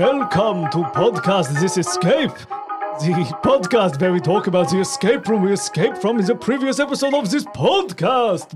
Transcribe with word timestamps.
Welcome 0.00 0.70
to 0.70 0.78
podcast 0.98 1.60
This 1.60 1.76
Escape. 1.76 2.30
The 3.00 3.12
podcast 3.44 4.00
where 4.00 4.10
we 4.14 4.18
talk 4.18 4.46
about 4.46 4.70
the 4.70 4.80
escape 4.80 5.28
room 5.28 5.42
we 5.42 5.52
escaped 5.52 5.98
from 5.98 6.18
in 6.18 6.24
the 6.24 6.34
previous 6.34 6.80
episode 6.80 7.12
of 7.12 7.30
this 7.30 7.44
podcast. 7.44 8.54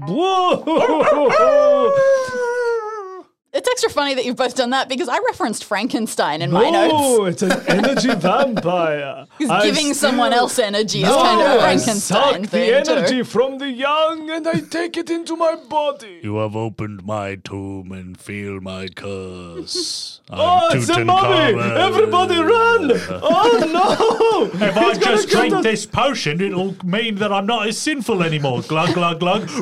It's 3.52 3.68
extra 3.68 3.90
funny 3.90 4.14
that 4.14 4.24
you've 4.24 4.36
both 4.36 4.56
done 4.56 4.70
that 4.70 4.88
because 4.88 5.06
I 5.08 5.18
referenced 5.18 5.64
Frankenstein 5.64 6.40
in 6.40 6.50
my 6.50 6.70
notes. 6.70 6.94
Oh, 6.96 7.24
it's 7.26 7.42
an 7.42 7.52
energy 7.68 8.14
vampire. 8.16 9.26
He's 9.36 9.50
I 9.50 9.64
giving 9.64 9.92
someone 9.92 10.32
else 10.32 10.58
energy 10.58 11.02
is 11.02 11.08
kind 11.08 11.42
of 11.42 11.46
a 11.46 11.50
I 11.50 11.58
Frankenstein 11.58 12.32
suck 12.32 12.40
the 12.40 12.48
thing. 12.48 12.70
energy 12.70 13.18
too. 13.18 13.24
from 13.24 13.53
the 13.64 13.70
young 13.72 14.28
and 14.30 14.46
I 14.46 14.60
take 14.60 14.96
it 14.98 15.08
into 15.08 15.36
my 15.36 15.54
body. 15.54 16.20
You 16.22 16.36
have 16.38 16.54
opened 16.54 17.04
my 17.04 17.36
tomb 17.36 17.92
and 17.92 18.18
feel 18.18 18.60
my 18.60 18.88
curse. 18.88 20.20
I'm 20.28 20.38
Oh, 20.40 20.68
it's 20.72 20.88
a 20.90 21.02
mummy! 21.04 21.58
Everybody 21.62 22.36
run! 22.40 22.90
Oh 23.22 24.50
no! 24.52 24.66
If 24.66 24.76
I 24.76 24.90
It's 24.90 24.98
just 24.98 25.28
drink 25.30 25.54
the- 25.54 25.62
this 25.62 25.86
potion, 25.86 26.40
it'll 26.42 26.76
mean 26.84 27.14
that 27.16 27.32
I'm 27.32 27.46
not 27.46 27.66
as 27.68 27.78
sinful 27.78 28.22
anymore. 28.22 28.60
Glug, 28.62 28.92
glug, 28.94 29.20
glug. 29.20 29.48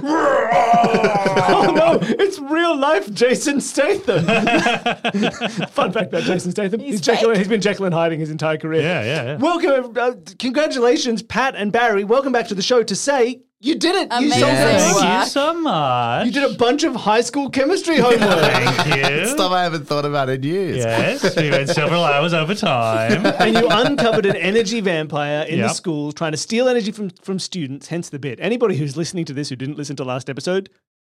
Oh 1.45 1.73
no! 1.75 1.99
It's 2.03 2.39
real 2.39 2.77
life 2.77 3.13
Jason 3.13 3.61
Statham. 3.61 4.25
Fun 5.69 5.93
fact 5.93 6.09
about 6.09 6.23
Jason 6.25 6.51
Statham: 6.51 6.81
he's, 6.81 6.93
He's 6.95 7.01
Jekyll, 7.01 7.35
he's 7.37 7.49
been 7.49 7.61
Jekyll 7.61 7.85
and 7.87 7.95
hiding 7.95 8.19
his 8.21 8.31
entire 8.31 8.57
career. 8.57 8.83
Yeah, 8.83 9.03
yeah, 9.05 9.23
yeah. 9.25 9.37
Welcome, 9.37 9.97
uh, 9.99 10.13
congratulations, 10.39 11.23
Pat 11.23 11.55
and 11.57 11.71
Barry. 11.73 12.05
Welcome 12.05 12.33
back 12.33 12.49
to 12.49 12.55
the 12.55 12.63
show 12.63 12.83
to 12.83 12.95
say 12.97 13.43
you 13.63 13.77
did 13.77 13.95
it. 13.95 14.09
You 14.13 14.19
Amazing. 14.27 14.41
solved 14.41 14.55
Yeah. 14.59 14.79
Thank 14.93 15.25
you 15.25 15.31
so 15.31 15.55
much. 15.55 16.27
You 16.27 16.33
did 16.33 16.51
a 16.51 16.55
bunch 16.55 16.83
of 16.85 16.95
high 16.97 17.21
school 17.21 17.49
chemistry 17.49 17.99
homework. 17.99 18.21
Thank 18.21 19.11
you. 19.21 19.27
Stuff 19.29 19.53
I 19.53 19.63
haven't 19.63 19.87
thought 19.87 20.05
about 20.05 20.29
in 20.29 20.43
years. 20.43 20.79
Yes, 20.79 21.37
we 21.37 21.51
went 21.51 21.69
several 21.71 22.05
hours 22.05 22.35
over 22.35 22.55
time. 22.55 23.25
and 23.39 23.55
you 23.57 23.67
uncovered 23.71 24.27
an 24.27 24.37
energy 24.37 24.81
vampire 24.81 25.43
in 25.47 25.59
the 25.61 25.67
Yep. 25.69 25.77
school 25.77 26.13
trying 26.13 26.33
to 26.33 26.39
steal 26.39 26.69
energy 26.69 26.91
from, 26.93 27.11
from 27.11 27.39
students, 27.39 27.87
hence 27.87 28.09
the 28.11 28.19
bit. 28.19 28.39
Anybody 28.41 28.77
who's 28.77 28.97
listening 28.97 29.25
to 29.27 29.33
this 29.33 29.49
who 29.49 29.57
didn't 29.57 29.77
listen 29.79 29.95
to 29.97 30.05
last 30.05 30.29
episode, 30.29 30.69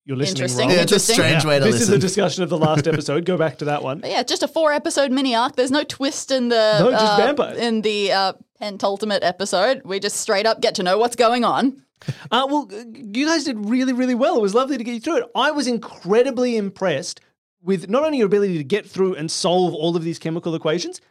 you're 0.06 0.16
listening 0.16 0.44
Interesting. 0.44 0.68
wrong. 0.70 0.78
Yeah, 0.78 0.84
it's 0.84 0.92
a 0.94 0.96
Interesting. 0.96 1.16
strange 1.16 1.44
way 1.46 1.60
to 1.60 1.66
This 1.66 1.82
is 1.82 1.90
a 1.90 1.98
discussion 2.00 2.44
of 2.44 2.50
the 2.50 2.58
last 2.58 2.88
episode. 2.88 3.26
Go 3.26 3.36
back 3.38 3.58
to 3.58 3.66
that 3.66 3.84
one. 3.84 4.00
But 4.00 4.10
yeah, 4.10 4.24
just 4.24 4.42
a 4.42 4.48
four 4.48 4.72
episode 4.72 5.12
mini 5.12 5.36
arc. 5.36 5.58
There's 5.58 5.70
no 5.72 5.84
twist 5.84 6.32
in 6.32 6.48
the 6.48 6.80
No, 6.80 6.92
just 6.92 7.04
uh, 7.04 7.18
vampires. 7.18 7.58
in 7.58 7.82
the 7.82 8.14
uh, 8.14 8.34
pentultimate 8.58 9.22
episode. 9.24 9.82
We 9.84 10.00
just 10.00 10.16
straight 10.16 10.46
up 10.46 10.62
get 10.62 10.76
to 10.76 10.84
know 10.84 10.98
what's 10.98 11.18
going 11.18 11.44
on. 11.44 11.84
Uh, 12.32 12.48
well, 12.50 12.70
you 12.94 13.26
guys 13.26 13.44
did 13.44 13.58
really, 13.70 13.94
really 13.94 14.16
well. 14.16 14.38
It 14.38 14.42
was 14.42 14.54
lovely 14.56 14.78
to 14.78 14.84
get 14.84 14.94
you 14.94 15.00
through 15.00 15.18
it. 15.18 15.32
I 15.36 15.52
was 15.52 15.68
incredibly 15.68 16.56
impressed 16.58 17.22
with 17.62 17.90
not 17.90 18.04
only 18.04 18.20
your 18.20 18.28
ability 18.28 18.58
to 18.58 18.64
get 18.64 18.86
through 18.86 19.16
and 19.16 19.30
solve 19.32 19.74
all 19.74 19.96
of 19.96 20.04
these 20.04 20.20
chemical 20.20 20.56
equations, 20.56 21.02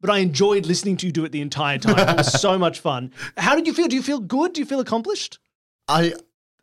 but 0.00 0.10
I 0.10 0.18
enjoyed 0.18 0.66
listening 0.66 0.96
to 0.98 1.06
you 1.06 1.12
do 1.12 1.24
it 1.24 1.32
the 1.32 1.40
entire 1.40 1.78
time. 1.78 1.98
It 1.98 2.16
was 2.16 2.32
so 2.40 2.58
much 2.58 2.80
fun. 2.80 3.12
How 3.36 3.54
did 3.54 3.66
you 3.66 3.74
feel? 3.74 3.88
Do 3.88 3.96
you 3.96 4.02
feel 4.02 4.20
good? 4.20 4.52
Do 4.52 4.60
you 4.60 4.66
feel 4.66 4.80
accomplished? 4.80 5.38
I, 5.88 6.14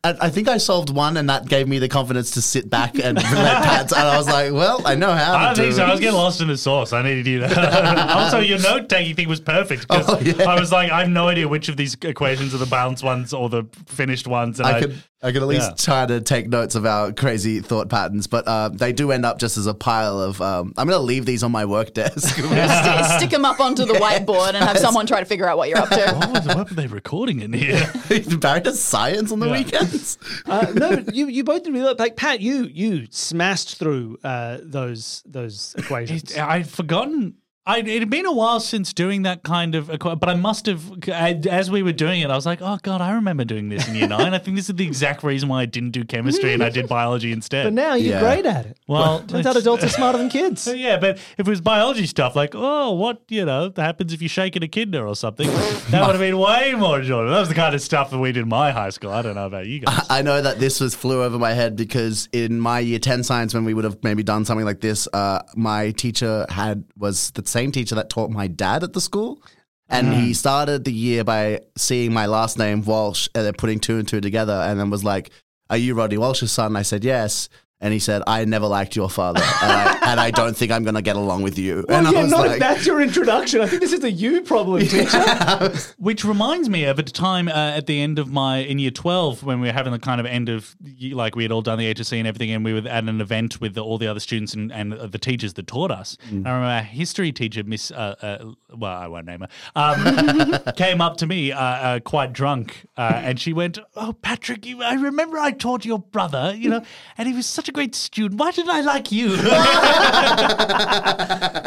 I 0.04 0.16
I 0.22 0.30
think 0.30 0.48
I 0.48 0.58
solved 0.58 0.90
one, 0.90 1.18
and 1.18 1.30
that 1.30 1.48
gave 1.48 1.68
me 1.68 1.80
the 1.80 1.90
confidence 1.90 2.32
to 2.32 2.42
sit 2.42 2.70
back 2.70 2.96
and 3.00 3.16
let 3.18 3.64
Pat. 3.64 3.92
And 3.92 4.02
I 4.08 4.18
was 4.18 4.28
like, 4.28 4.52
well, 4.54 4.82
I 4.86 4.96
know 4.96 5.12
how. 5.12 5.36
I 5.36 5.40
to 5.40 5.46
don't 5.48 5.56
think 5.56 5.70
do 5.72 5.76
so. 5.78 5.84
I 5.86 5.92
was 5.92 6.00
getting 6.00 6.16
lost 6.16 6.42
in 6.42 6.48
the 6.48 6.58
sauce. 6.58 6.94
I 6.94 7.02
needed 7.02 7.28
you 7.28 7.44
also, 7.46 8.40
your 8.40 8.60
note 8.60 8.90
taking 8.90 9.16
thing 9.16 9.28
was 9.28 9.40
perfect 9.40 9.88
because 9.88 10.06
Oh, 10.10 10.20
yeah. 10.20 10.50
I 10.50 10.60
was 10.60 10.72
like, 10.72 10.92
I 10.92 11.02
have 11.02 11.10
no 11.10 11.28
idea 11.28 11.48
which 11.48 11.70
of 11.70 11.78
these 11.78 11.96
equations 12.04 12.54
are 12.54 12.58
the 12.60 12.66
balanced 12.66 13.04
ones 13.04 13.34
or 13.34 13.50
the 13.50 13.64
finished 13.88 14.28
ones. 14.28 14.60
And 14.60 14.68
I, 14.68 14.78
I 14.78 14.82
could 14.82 15.04
I 15.24 15.32
could 15.32 15.42
at 15.42 15.48
least 15.48 15.70
Yeah. 15.72 15.76
try 15.78 16.06
to 16.06 16.22
take 16.22 16.48
notes 16.48 16.76
of 16.76 16.86
our 16.86 17.12
crazy 17.12 17.60
thought 17.60 17.90
patterns, 17.90 18.28
but 18.28 18.48
uh, 18.48 18.70
they 18.70 18.94
do 18.94 19.12
end 19.12 19.26
up 19.26 19.40
just 19.40 19.58
as 19.58 19.66
a 19.66 19.74
pile 19.74 20.22
of. 20.22 20.40
Um, 20.42 20.74
I'm 20.78 20.88
going 20.88 21.00
to 21.00 21.04
leave 21.04 21.26
these 21.26 21.42
on 21.42 21.52
my 21.52 21.66
work 21.66 21.96
desk. 21.96 22.36
St- 22.36 23.06
stick 23.20 23.32
them 23.32 23.44
up 23.44 23.60
onto 23.60 23.84
the 23.86 23.94
whiteboard 23.96 24.50
and 24.50 24.58
have 24.58 24.78
someone 24.78 25.08
try 25.08 25.20
to 25.20 25.26
figure 25.26 25.50
out 25.50 25.58
what 25.58 25.70
you're 25.70 25.80
up 25.80 25.90
to. 25.90 26.14
what, 26.16 26.30
was, 26.32 26.46
what 26.56 26.70
were 26.70 26.76
they 26.76 26.86
recording 26.86 27.40
in 27.42 27.52
here? 27.52 27.92
Barry 28.40 28.60
does 28.62 28.80
science 28.80 29.32
on 29.32 29.40
the 29.40 29.48
Yeah. 29.48 29.52
weekends. 29.54 30.20
Uh, 30.46 30.72
no, 30.76 31.04
you 31.12 31.26
you 31.28 31.44
both 31.44 31.64
did 31.64 31.74
really 31.74 31.86
well. 31.86 31.96
like 31.98 32.16
Pat. 32.16 32.40
You 32.40 32.66
you 32.72 33.08
smashed 33.10 33.78
through 33.80 34.20
uh, 34.24 34.60
those 34.62 35.24
those 35.26 35.74
equations. 35.80 36.38
I'd 36.38 36.70
forgotten. 36.70 37.36
I, 37.68 37.80
it 37.80 38.00
had 38.00 38.10
been 38.10 38.26
a 38.26 38.32
while 38.32 38.62
since 38.62 38.94
doing 38.94 39.24
that 39.24 39.44
kind 39.44 39.76
of, 39.76 39.88
but 40.00 40.30
I 40.30 40.36
must 40.36 40.68
have, 40.68 40.90
as 41.10 41.70
we 41.70 41.84
were 41.84 41.92
doing 41.92 42.22
it, 42.22 42.30
I 42.30 42.36
was 42.36 42.46
like, 42.46 42.62
oh 42.62 42.78
God, 42.82 43.02
I 43.02 43.12
remember 43.12 43.44
doing 43.44 43.68
this 43.68 43.86
in 43.90 43.96
year 43.96 44.08
nine. 44.08 44.34
I 44.34 44.38
think 44.38 44.56
this 44.56 44.70
is 44.70 44.76
the 44.76 44.88
exact 44.88 45.22
reason 45.22 45.50
why 45.50 45.64
I 45.64 45.66
didn't 45.66 45.92
do 45.92 46.06
chemistry 46.06 46.54
and 46.54 46.64
I 46.64 46.70
did 46.70 46.88
biology 46.88 47.34
instead. 47.34 47.66
but 47.66 47.74
now 47.74 47.96
you're 47.96 48.14
Yeah. 48.16 48.20
great 48.22 48.46
at 48.46 48.66
it. 48.68 48.78
well, 48.88 49.20
Turns 49.20 49.46
out 49.46 49.58
adults 49.58 49.84
are 49.84 49.90
smarter 49.90 50.18
than 50.18 50.30
kids. 50.30 50.66
Yeah, 50.78 50.98
but 50.98 51.18
if 51.18 51.40
it 51.40 51.48
was 51.48 51.60
biology 51.60 52.06
stuff, 52.06 52.36
like, 52.36 52.52
oh, 52.56 52.94
what, 52.94 53.22
you 53.28 53.44
know, 53.44 53.74
happens 53.76 54.14
if 54.14 54.22
you 54.22 54.30
shake 54.30 54.56
a 54.56 54.68
kinder 54.68 55.06
or 55.06 55.16
something, 55.16 55.48
that 55.90 56.06
would 56.06 56.12
have 56.16 56.20
been 56.20 56.38
way 56.38 56.74
more 56.78 57.00
enjoyable. 57.00 57.32
That 57.32 57.40
was 57.40 57.50
the 57.50 57.56
kind 57.56 57.76
of 57.76 57.82
stuff 57.82 58.12
that 58.12 58.18
we 58.20 58.32
did 58.32 58.44
in 58.44 58.50
my 58.50 58.72
high 58.72 58.92
school. 58.92 59.12
I 59.12 59.22
don't 59.22 59.36
know 59.36 59.48
about 59.48 59.66
you 59.66 59.80
guys. 59.80 60.06
I 60.10 60.22
know 60.22 60.42
that 60.42 60.60
this 60.60 60.80
was 60.80 60.96
flew 60.96 61.22
over 61.24 61.38
my 61.38 61.52
head 61.54 61.76
because 61.76 62.30
in 62.32 62.60
my 62.60 62.80
year 62.80 63.00
10 63.00 63.24
science, 63.24 63.54
when 63.54 63.66
we 63.66 63.74
would 63.74 63.84
have 63.84 63.98
maybe 64.04 64.24
done 64.24 64.46
something 64.46 64.66
like 64.66 64.80
this, 64.80 65.08
uh, 65.12 65.42
my 65.56 65.92
teacher 65.92 66.46
had 66.50 66.84
was 66.96 67.32
the 67.32 67.42
same 67.58 67.72
teacher 67.72 67.96
that 67.96 68.10
taught 68.10 68.30
my 68.30 68.48
dad 68.48 68.84
at 68.84 68.94
the 68.94 69.02
school. 69.02 69.42
And 69.90 70.14
he 70.14 70.32
mm. 70.32 70.36
started 70.36 70.84
the 70.84 70.92
year 70.92 71.24
by 71.24 71.62
seeing 71.78 72.14
my 72.14 72.26
last 72.26 72.58
name, 72.58 72.84
Walsh, 72.84 73.30
and 73.34 73.46
then 73.46 73.54
putting 73.54 73.80
two 73.80 73.98
and 73.98 74.08
two 74.08 74.20
together, 74.20 74.54
and 74.54 74.78
then 74.80 74.90
was 74.90 75.04
like, 75.04 75.32
Are 75.70 75.78
you 75.78 75.96
Rodney 75.96 76.18
Walsh's 76.18 76.52
son? 76.52 76.76
I 76.76 76.82
said, 76.82 77.06
Yes. 77.06 77.48
And 77.80 77.94
he 77.94 78.00
said, 78.00 78.24
I 78.26 78.44
never 78.46 78.66
liked 78.66 78.96
your 78.96 79.08
father, 79.08 79.40
and 79.40 79.72
I, 79.72 80.00
and 80.12 80.20
I 80.20 80.32
don't 80.32 80.58
think 80.58 80.72
I'm 80.72 80.84
going 80.84 80.96
to 80.96 81.02
get 81.04 81.16
along 81.16 81.44
with 81.44 81.60
you. 81.60 81.86
Well, 81.88 82.00
and 82.06 82.12
yeah, 82.12 82.20
I 82.20 82.24
was 82.24 82.32
no, 82.32 82.38
like, 82.38 82.60
that's 82.60 82.88
your 82.88 83.02
introduction. 83.02 83.62
I 83.62 83.68
think 83.68 83.82
this 83.82 83.94
is 83.94 84.04
a 84.04 84.10
you 84.10 84.42
problem, 84.42 84.82
teacher. 84.82 85.74
Which 86.00 86.26
reminds 86.26 86.70
me 86.70 86.86
of 86.86 86.98
a 86.98 87.04
time 87.04 87.48
uh, 87.48 87.52
at 87.52 87.86
the 87.86 88.02
end 88.02 88.18
of 88.18 88.32
my 88.32 88.58
in 88.58 88.80
year 88.80 88.90
twelve 88.90 89.44
when 89.44 89.60
we 89.60 89.68
were 89.68 89.74
having 89.74 89.94
the 89.94 90.00
kind 90.00 90.20
of 90.20 90.26
end 90.26 90.50
of 90.50 90.76
like 91.12 91.36
we 91.36 91.44
had 91.44 91.52
all 91.52 91.62
done 91.62 91.78
the 91.78 91.94
HSC 91.94 92.18
and 92.18 92.28
everything, 92.28 92.50
and 92.50 92.66
we 92.66 92.74
were 92.74 92.88
at 92.88 93.04
an 93.04 93.22
event 93.22 93.62
with 93.62 93.76
the, 93.76 93.84
all 93.84 94.00
the 94.00 94.08
other 94.08 94.20
students 94.20 94.56
and, 94.56 94.72
and 94.72 94.96
uh, 94.96 95.06
the 95.06 95.20
teachers 95.20 95.54
that 95.54 95.68
taught 95.68 95.92
us. 95.92 96.18
I 96.24 96.34
remember 96.34 96.66
our 96.66 96.82
history 96.82 97.32
teacher, 97.32 97.64
Miss, 97.64 97.92
uh, 97.92 98.16
uh, 98.22 98.54
well, 98.76 98.98
I 98.98 99.08
won't 99.08 99.28
name 99.28 99.42
her, 99.42 99.50
um, 99.76 100.74
came 100.78 101.00
up 101.00 101.18
to 101.18 101.28
me 101.28 101.52
uh, 101.52 101.60
uh, 101.60 102.00
quite 102.00 102.34
drunk, 102.34 102.88
uh, 102.98 103.12
and 103.24 103.40
she 103.40 103.54
went, 103.54 103.78
"Oh, 103.96 104.14
Patrick, 104.14 104.66
you, 104.66 104.82
I 104.82 104.96
remember 104.96 105.38
I 105.38 105.52
taught 105.52 105.86
your 105.86 106.00
brother, 106.00 106.56
you 106.58 106.72
know, 106.72 106.82
and 107.20 107.28
he 107.28 107.36
was 107.36 107.46
such 107.46 107.67
a 107.68 107.72
great 107.72 107.96
student. 107.96 108.40
Why 108.40 108.52
didn't 108.52 108.72
I 108.72 108.82
like 108.82 109.12
you?" 109.12 109.30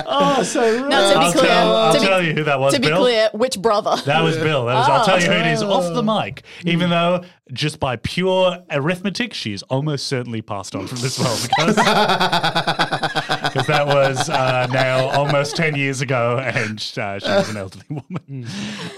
oh, 0.06 0.42
so 0.44 0.86
Now, 0.88 1.08
to 1.12 1.18
be 1.18 1.24
I'll 1.24 1.32
clear, 1.32 1.44
tell, 1.46 1.76
I'll 1.76 1.92
to 1.94 2.00
be, 2.00 2.06
tell 2.06 2.22
you 2.22 2.32
who 2.34 2.44
that 2.44 2.60
was, 2.60 2.74
to 2.74 2.80
be 2.80 2.88
Bill. 2.88 2.98
clear, 3.02 3.28
which 3.32 3.60
brother? 3.60 3.96
That 4.06 4.22
was 4.22 4.36
Bill. 4.36 4.66
That 4.66 4.74
was, 4.74 4.88
I'll 4.88 5.04
tell 5.04 5.20
you 5.20 5.26
who 5.26 5.32
it 5.32 5.46
is 5.46 5.62
off 5.62 5.84
Oh. 5.84 5.94
the 5.94 6.02
mic. 6.02 6.42
Even 6.64 6.90
though, 6.90 7.24
just 7.52 7.80
by 7.80 7.96
pure 7.96 8.58
arithmetic, 8.70 9.34
she's 9.34 9.62
almost 9.64 10.06
certainly 10.06 10.42
passed 10.42 10.74
on 10.76 10.86
from 10.86 10.98
this 10.98 11.18
world 11.18 11.40
because, 11.56 11.76
because 11.76 13.66
that 13.66 13.86
was 13.86 14.28
uh, 14.28 14.66
now 14.72 15.08
almost 15.10 15.56
10 15.56 15.74
years 15.74 16.00
ago 16.00 16.38
and 16.38 16.78
uh, 16.98 17.18
she 17.18 17.28
was 17.28 17.48
an 17.50 17.56
elderly 17.56 17.84
woman. 17.88 18.46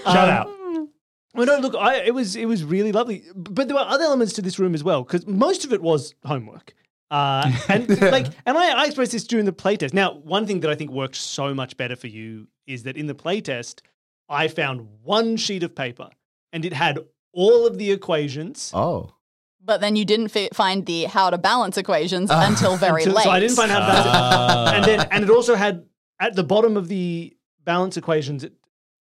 Shout 0.03 0.29
out. 0.29 0.49
Well, 1.35 1.47
no, 1.47 1.57
look, 1.57 1.73
I, 1.75 1.95
it 2.01 2.13
was 2.13 2.35
it 2.35 2.45
was 2.45 2.63
really 2.63 2.91
lovely, 2.91 3.23
but 3.35 3.67
there 3.67 3.75
were 3.75 3.81
other 3.81 4.03
elements 4.03 4.33
to 4.33 4.43
this 4.43 4.59
room 4.59 4.75
as 4.75 4.83
well 4.83 5.01
because 5.03 5.25
most 5.25 5.65
of 5.65 5.73
it 5.73 5.81
was 5.81 6.13
homework. 6.23 6.75
Uh, 7.13 7.51
and 7.69 8.01
like, 8.01 8.25
and 8.45 8.57
I, 8.57 8.81
I 8.81 8.85
expressed 8.85 9.11
this 9.11 9.23
during 9.25 9.45
the 9.45 9.53
playtest. 9.53 9.93
Now, 9.93 10.13
one 10.15 10.47
thing 10.47 10.61
that 10.61 10.71
I 10.71 10.75
think 10.75 10.89
worked 10.89 11.15
so 11.15 11.53
much 11.53 11.77
better 11.77 11.95
for 11.95 12.07
you 12.07 12.47
is 12.65 12.83
that 12.83 12.97
in 12.97 13.05
the 13.05 13.13
playtest, 13.13 13.81
I 14.27 14.47
found 14.47 14.87
one 15.03 15.37
sheet 15.37 15.61
of 15.61 15.75
paper 15.75 16.09
and 16.51 16.65
it 16.65 16.73
had 16.73 16.97
all 17.31 17.67
of 17.67 17.77
the 17.77 17.91
equations. 17.91 18.71
Oh. 18.73 19.11
But 19.63 19.79
then 19.79 19.95
you 19.95 20.05
didn't 20.05 20.29
fi- 20.29 20.49
find 20.53 20.85
the 20.87 21.03
how 21.03 21.29
to 21.29 21.37
balance 21.37 21.77
equations 21.77 22.29
until 22.33 22.77
very 22.77 23.03
until- 23.03 23.15
late. 23.15 23.23
So 23.25 23.29
I 23.29 23.39
didn't 23.39 23.55
find 23.57 23.71
out 23.71 23.83
about 23.83 24.05
Ah. 24.07 24.71
it. 24.71 24.75
And 24.77 24.85
then, 24.85 25.07
and 25.11 25.23
it 25.23 25.29
also 25.29 25.53
had 25.55 25.85
at 26.19 26.35
the 26.35 26.43
bottom 26.43 26.75
of 26.77 26.87
the 26.87 27.35
balance 27.63 27.95
equations, 27.95 28.43
it, 28.43 28.53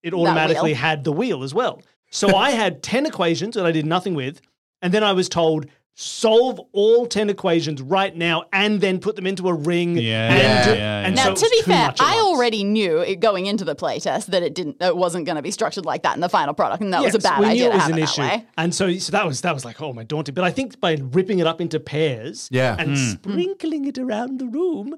it 0.02 0.12
automatically 0.12 0.74
had 0.74 1.04
the 1.04 1.12
wheel 1.12 1.42
as 1.42 1.54
well. 1.54 1.80
So 2.10 2.36
I 2.36 2.50
had 2.50 2.82
10 2.82 3.06
equations 3.06 3.54
that 3.54 3.64
I 3.64 3.72
did 3.72 3.86
nothing 3.86 4.14
with. 4.14 4.42
And 4.82 4.92
then 4.92 5.02
I 5.02 5.12
was 5.12 5.28
told, 5.30 5.66
solve 5.94 6.60
all 6.72 7.06
10 7.06 7.28
equations 7.30 7.82
right 7.82 8.16
now 8.16 8.44
and 8.52 8.80
then 8.80 8.98
put 8.98 9.16
them 9.16 9.26
into 9.26 9.48
a 9.48 9.54
ring. 9.54 9.96
Yeah, 9.96 10.32
and 10.32 10.38
yeah, 10.42 10.64
do- 10.64 10.70
yeah, 10.78 11.06
and 11.06 11.16
yeah. 11.16 11.22
so 11.24 11.28
Now, 11.30 11.34
to 11.34 11.50
be 11.50 11.62
fair, 11.62 11.94
I 12.00 12.16
already 12.18 12.64
knew 12.64 12.98
it 12.98 13.20
going 13.20 13.46
into 13.46 13.64
the 13.64 13.76
playtest 13.76 14.26
that 14.26 14.42
it 14.42 14.54
didn't, 14.54 14.76
it 14.80 14.96
wasn't 14.96 15.26
going 15.26 15.36
to 15.36 15.42
be 15.42 15.50
structured 15.50 15.84
like 15.84 16.02
that 16.02 16.14
in 16.14 16.20
the 16.20 16.28
final 16.28 16.54
product, 16.54 16.82
and 16.82 16.92
that 16.92 17.02
was 17.02 17.14
a 17.14 17.18
bad 17.18 17.40
we 17.40 17.46
idea 17.46 17.64
knew 17.64 17.68
to 17.68 17.70
it 17.70 17.74
was 17.74 17.82
have 17.82 17.92
an 17.92 17.98
it 17.98 18.02
issue. 18.04 18.22
that 18.22 18.38
way. 18.38 18.46
And 18.56 18.74
so, 18.74 18.92
so 18.98 19.12
that 19.12 19.26
was 19.26 19.40
that 19.42 19.54
was 19.54 19.64
like, 19.64 19.80
oh 19.82 19.92
my 19.92 20.02
daunting. 20.04 20.34
But 20.34 20.44
I 20.44 20.50
think 20.50 20.80
by 20.80 20.96
ripping 21.00 21.38
it 21.38 21.46
up 21.46 21.60
into 21.60 21.78
pairs 21.78 22.48
Yeah. 22.50 22.76
and 22.78 22.90
hmm. 22.90 22.96
sprinkling 22.96 23.84
it 23.86 23.98
around 23.98 24.38
the 24.40 24.46
room, 24.46 24.96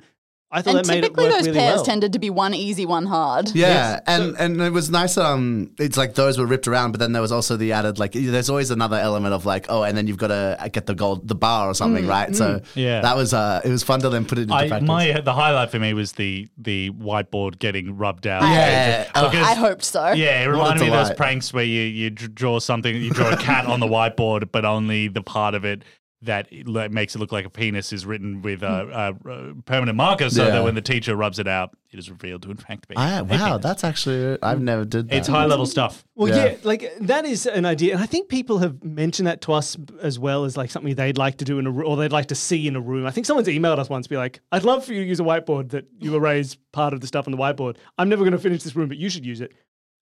I 0.54 0.62
thought 0.62 0.76
And 0.76 0.84
that 0.84 0.88
made 0.88 0.98
it 0.98 1.08
typically 1.08 1.24
work 1.24 1.32
those 1.34 1.46
really 1.48 1.58
pairs 1.58 1.74
well. 1.76 1.84
tended 1.84 2.12
to 2.12 2.18
be 2.20 2.30
one 2.30 2.54
easy, 2.54 2.86
one 2.86 3.06
hard. 3.06 3.50
Yeah, 3.54 3.66
Yes. 3.68 4.02
and 4.06 4.36
and 4.38 4.60
it 4.62 4.72
was 4.72 4.88
nice. 4.90 5.16
That 5.16 5.26
um, 5.26 5.72
it's 5.78 5.96
like 5.96 6.14
those 6.14 6.38
were 6.38 6.46
ripped 6.46 6.68
around, 6.68 6.92
but 6.92 7.00
then 7.00 7.12
there 7.12 7.20
was 7.22 7.32
also 7.32 7.56
the 7.56 7.72
added 7.72 7.98
like. 7.98 8.12
There's 8.12 8.48
always 8.48 8.70
another 8.70 8.96
element 8.96 9.34
of 9.34 9.44
like, 9.44 9.66
oh, 9.68 9.82
and 9.82 9.96
then 9.98 10.06
you've 10.06 10.16
got 10.16 10.28
to 10.28 10.70
get 10.70 10.86
the 10.86 10.94
gold, 10.94 11.26
the 11.28 11.34
bar 11.34 11.68
or 11.68 11.72
Mm, 11.72 11.76
something, 11.76 12.06
right? 12.06 12.34
So 12.36 12.60
Yeah. 12.74 13.00
that 13.00 13.16
was 13.16 13.34
uh, 13.34 13.60
it 13.64 13.68
was 13.70 13.82
fun 13.82 14.00
to 14.02 14.08
then 14.10 14.24
put 14.24 14.38
it 14.38 14.42
into 14.42 14.54
I, 14.54 14.68
practice. 14.68 14.86
my 14.86 15.20
the 15.20 15.32
highlight 15.34 15.70
for 15.70 15.80
me 15.80 15.92
was 15.92 16.12
the 16.12 16.48
the 16.56 16.90
whiteboard 16.90 17.58
getting 17.58 17.96
rubbed 17.96 18.26
out. 18.28 18.42
Yeah. 18.42 19.04
Because- 19.08 19.34
I 19.34 19.54
hoped 19.54 19.82
so. 19.84 20.12
Yeah, 20.12 20.42
it 20.44 20.46
reminded 20.46 20.82
me 20.82 20.88
of 20.88 21.08
those 21.08 21.16
pranks 21.16 21.52
where 21.52 21.64
you, 21.64 21.82
you 21.82 22.10
draw 22.10 22.58
something, 22.60 22.94
you 22.94 23.10
draw 23.10 23.30
a 23.30 23.36
cat 23.36 23.66
on 23.66 23.80
the 23.80 23.86
whiteboard, 23.86 24.50
but 24.52 24.64
only 24.64 25.08
the 25.08 25.22
part 25.22 25.54
of 25.54 25.64
it 25.64 25.82
that 26.22 26.46
it 26.50 26.66
makes 26.90 27.14
it 27.14 27.18
look 27.18 27.32
like 27.32 27.44
a 27.44 27.50
penis 27.50 27.92
is 27.92 28.06
written 28.06 28.40
with 28.40 28.62
a, 28.62 29.14
a, 29.26 29.30
a 29.30 29.54
permanent 29.66 29.96
marker, 29.96 30.30
so 30.30 30.44
Yeah. 30.44 30.50
that 30.52 30.64
when 30.64 30.74
the 30.74 30.80
teacher 30.80 31.14
rubs 31.14 31.38
it 31.38 31.46
out, 31.46 31.76
it 31.92 31.98
is 31.98 32.08
revealed 32.10 32.42
to 32.44 32.50
in 32.50 32.56
fact 32.56 32.88
be. 32.88 32.96
I, 32.96 33.18
a 33.18 33.24
wow, 33.24 33.48
penis. 33.58 33.62
that's 33.62 33.84
actually 33.84 34.38
I've 34.42 34.62
never 34.62 34.86
did 34.86 35.10
that. 35.10 35.16
it's 35.16 35.28
high 35.28 35.44
level 35.44 35.66
stuff. 35.66 36.02
Well, 36.14 36.28
Yeah. 36.34 36.44
yeah. 36.52 36.56
like 36.62 36.90
that 37.02 37.26
is 37.26 37.44
an 37.44 37.66
idea, 37.66 37.92
and 37.94 38.02
I 38.02 38.06
think 38.06 38.30
people 38.30 38.58
have 38.60 38.82
mentioned 38.82 39.26
that 39.26 39.42
to 39.42 39.52
us 39.52 39.76
as 40.00 40.18
well 40.18 40.44
as 40.44 40.56
like 40.56 40.70
something 40.70 40.94
they'd 40.94 41.18
like 41.18 41.36
to 41.38 41.44
do 41.44 41.58
in 41.58 41.66
a 41.66 41.70
room 41.70 41.86
or 41.88 41.96
they'd 41.98 42.10
like 42.12 42.26
to 42.28 42.34
see 42.34 42.66
in 42.66 42.74
a 42.74 42.80
room. 42.80 43.04
I 43.06 43.10
think 43.10 43.26
someone's 43.26 43.48
emailed 43.48 43.78
us 43.78 43.90
once, 43.90 44.06
be 44.06 44.16
like, 44.16 44.40
"I'd 44.50 44.64
love 44.64 44.82
for 44.84 44.94
you 44.94 45.02
to 45.02 45.06
use 45.06 45.20
a 45.20 45.24
whiteboard 45.24 45.70
that 45.70 45.84
you 45.98 46.14
erase 46.16 46.56
part 46.72 46.94
of 46.94 47.02
the 47.02 47.06
stuff 47.06 47.26
on 47.28 47.32
the 47.32 47.38
whiteboard. 47.38 47.76
I'm 47.98 48.08
never 48.08 48.22
going 48.22 48.32
to 48.32 48.38
finish 48.38 48.62
this 48.62 48.74
room, 48.74 48.88
but 48.88 48.96
you 48.96 49.10
should 49.10 49.26
use 49.26 49.42
it." 49.42 49.52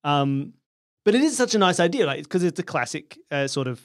Um, 0.04 0.52
but 1.04 1.16
it 1.16 1.20
is 1.22 1.36
such 1.36 1.54
a 1.56 1.58
nice 1.58 1.80
idea, 1.80 2.06
like 2.06 2.22
because 2.22 2.44
it's 2.44 2.60
a 2.60 2.62
classic 2.62 3.18
uh, 3.32 3.48
sort 3.48 3.66
of 3.66 3.80